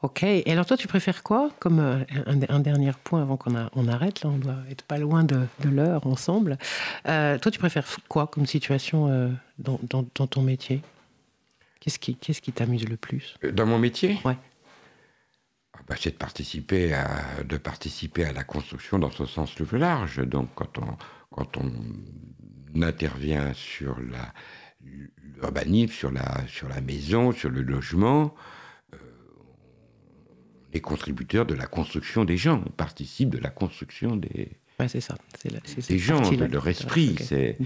[0.05, 0.21] Ok.
[0.21, 1.97] Et alors, toi, tu préfères quoi comme euh,
[2.27, 5.47] un, un dernier point avant qu'on on arrête Là, on doit être pas loin de,
[5.61, 6.59] de l'heure ensemble.
[7.07, 10.83] Euh, toi, tu préfères quoi comme situation euh, dans, dans- dans ton métier?
[11.79, 13.35] Qu'est-ce qui qu'est-ce qui t'amuse le plus?
[13.51, 14.19] Dans mon métier?
[14.25, 14.37] Ouais.
[15.73, 19.65] Ah bah, c'est de participer, à, de participer à la construction dans son sens le
[19.65, 20.17] plus large.
[20.23, 20.97] Donc, quand on,
[21.35, 21.71] quand on
[22.83, 23.97] intervient sur
[24.81, 28.35] l'urbanisme, sur la, sur la maison, sur le logement,
[30.75, 32.61] est contributeur de la construction des gens.
[32.65, 34.49] On participe de la construction des,
[34.79, 35.15] Ouais, c'est ça.
[35.41, 37.15] C'est la- c'est des gens, de leur esprit.
[37.19, 37.57] C'est,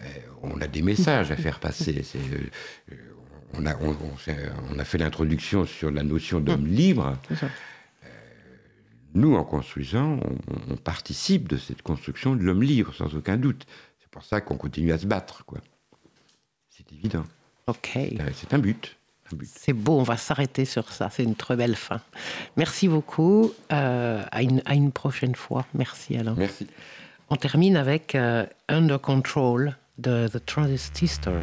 [0.00, 0.02] euh,
[0.42, 2.02] on a des messages à faire passer.
[2.02, 2.50] C'est, euh,
[2.90, 2.94] euh,
[3.54, 7.16] on, a, on, on s'est- on a fait l'introduction sur la notion d'homme libre.
[7.28, 7.48] C'est ça.
[9.14, 13.64] Nous, en construisant, on, on participe de cette construction de l'homme libre, sans aucun doute.
[14.00, 15.44] C'est pour ça qu'on continue à se battre.
[15.46, 15.60] Quoi.
[16.70, 17.24] C'est évident.
[17.68, 17.92] Ok.
[17.96, 18.96] Euh, C'est un but.
[19.44, 21.08] C'est beau, on va s'arrêter sur ça.
[21.10, 22.00] C'est une très belle fin.
[22.56, 23.52] Merci beaucoup.
[23.72, 25.66] Euh, à, une, à une prochaine fois.
[25.74, 26.34] Merci Alain.
[26.36, 26.66] Merci.
[27.30, 31.42] On termine avec euh, Under Control de The Transistors.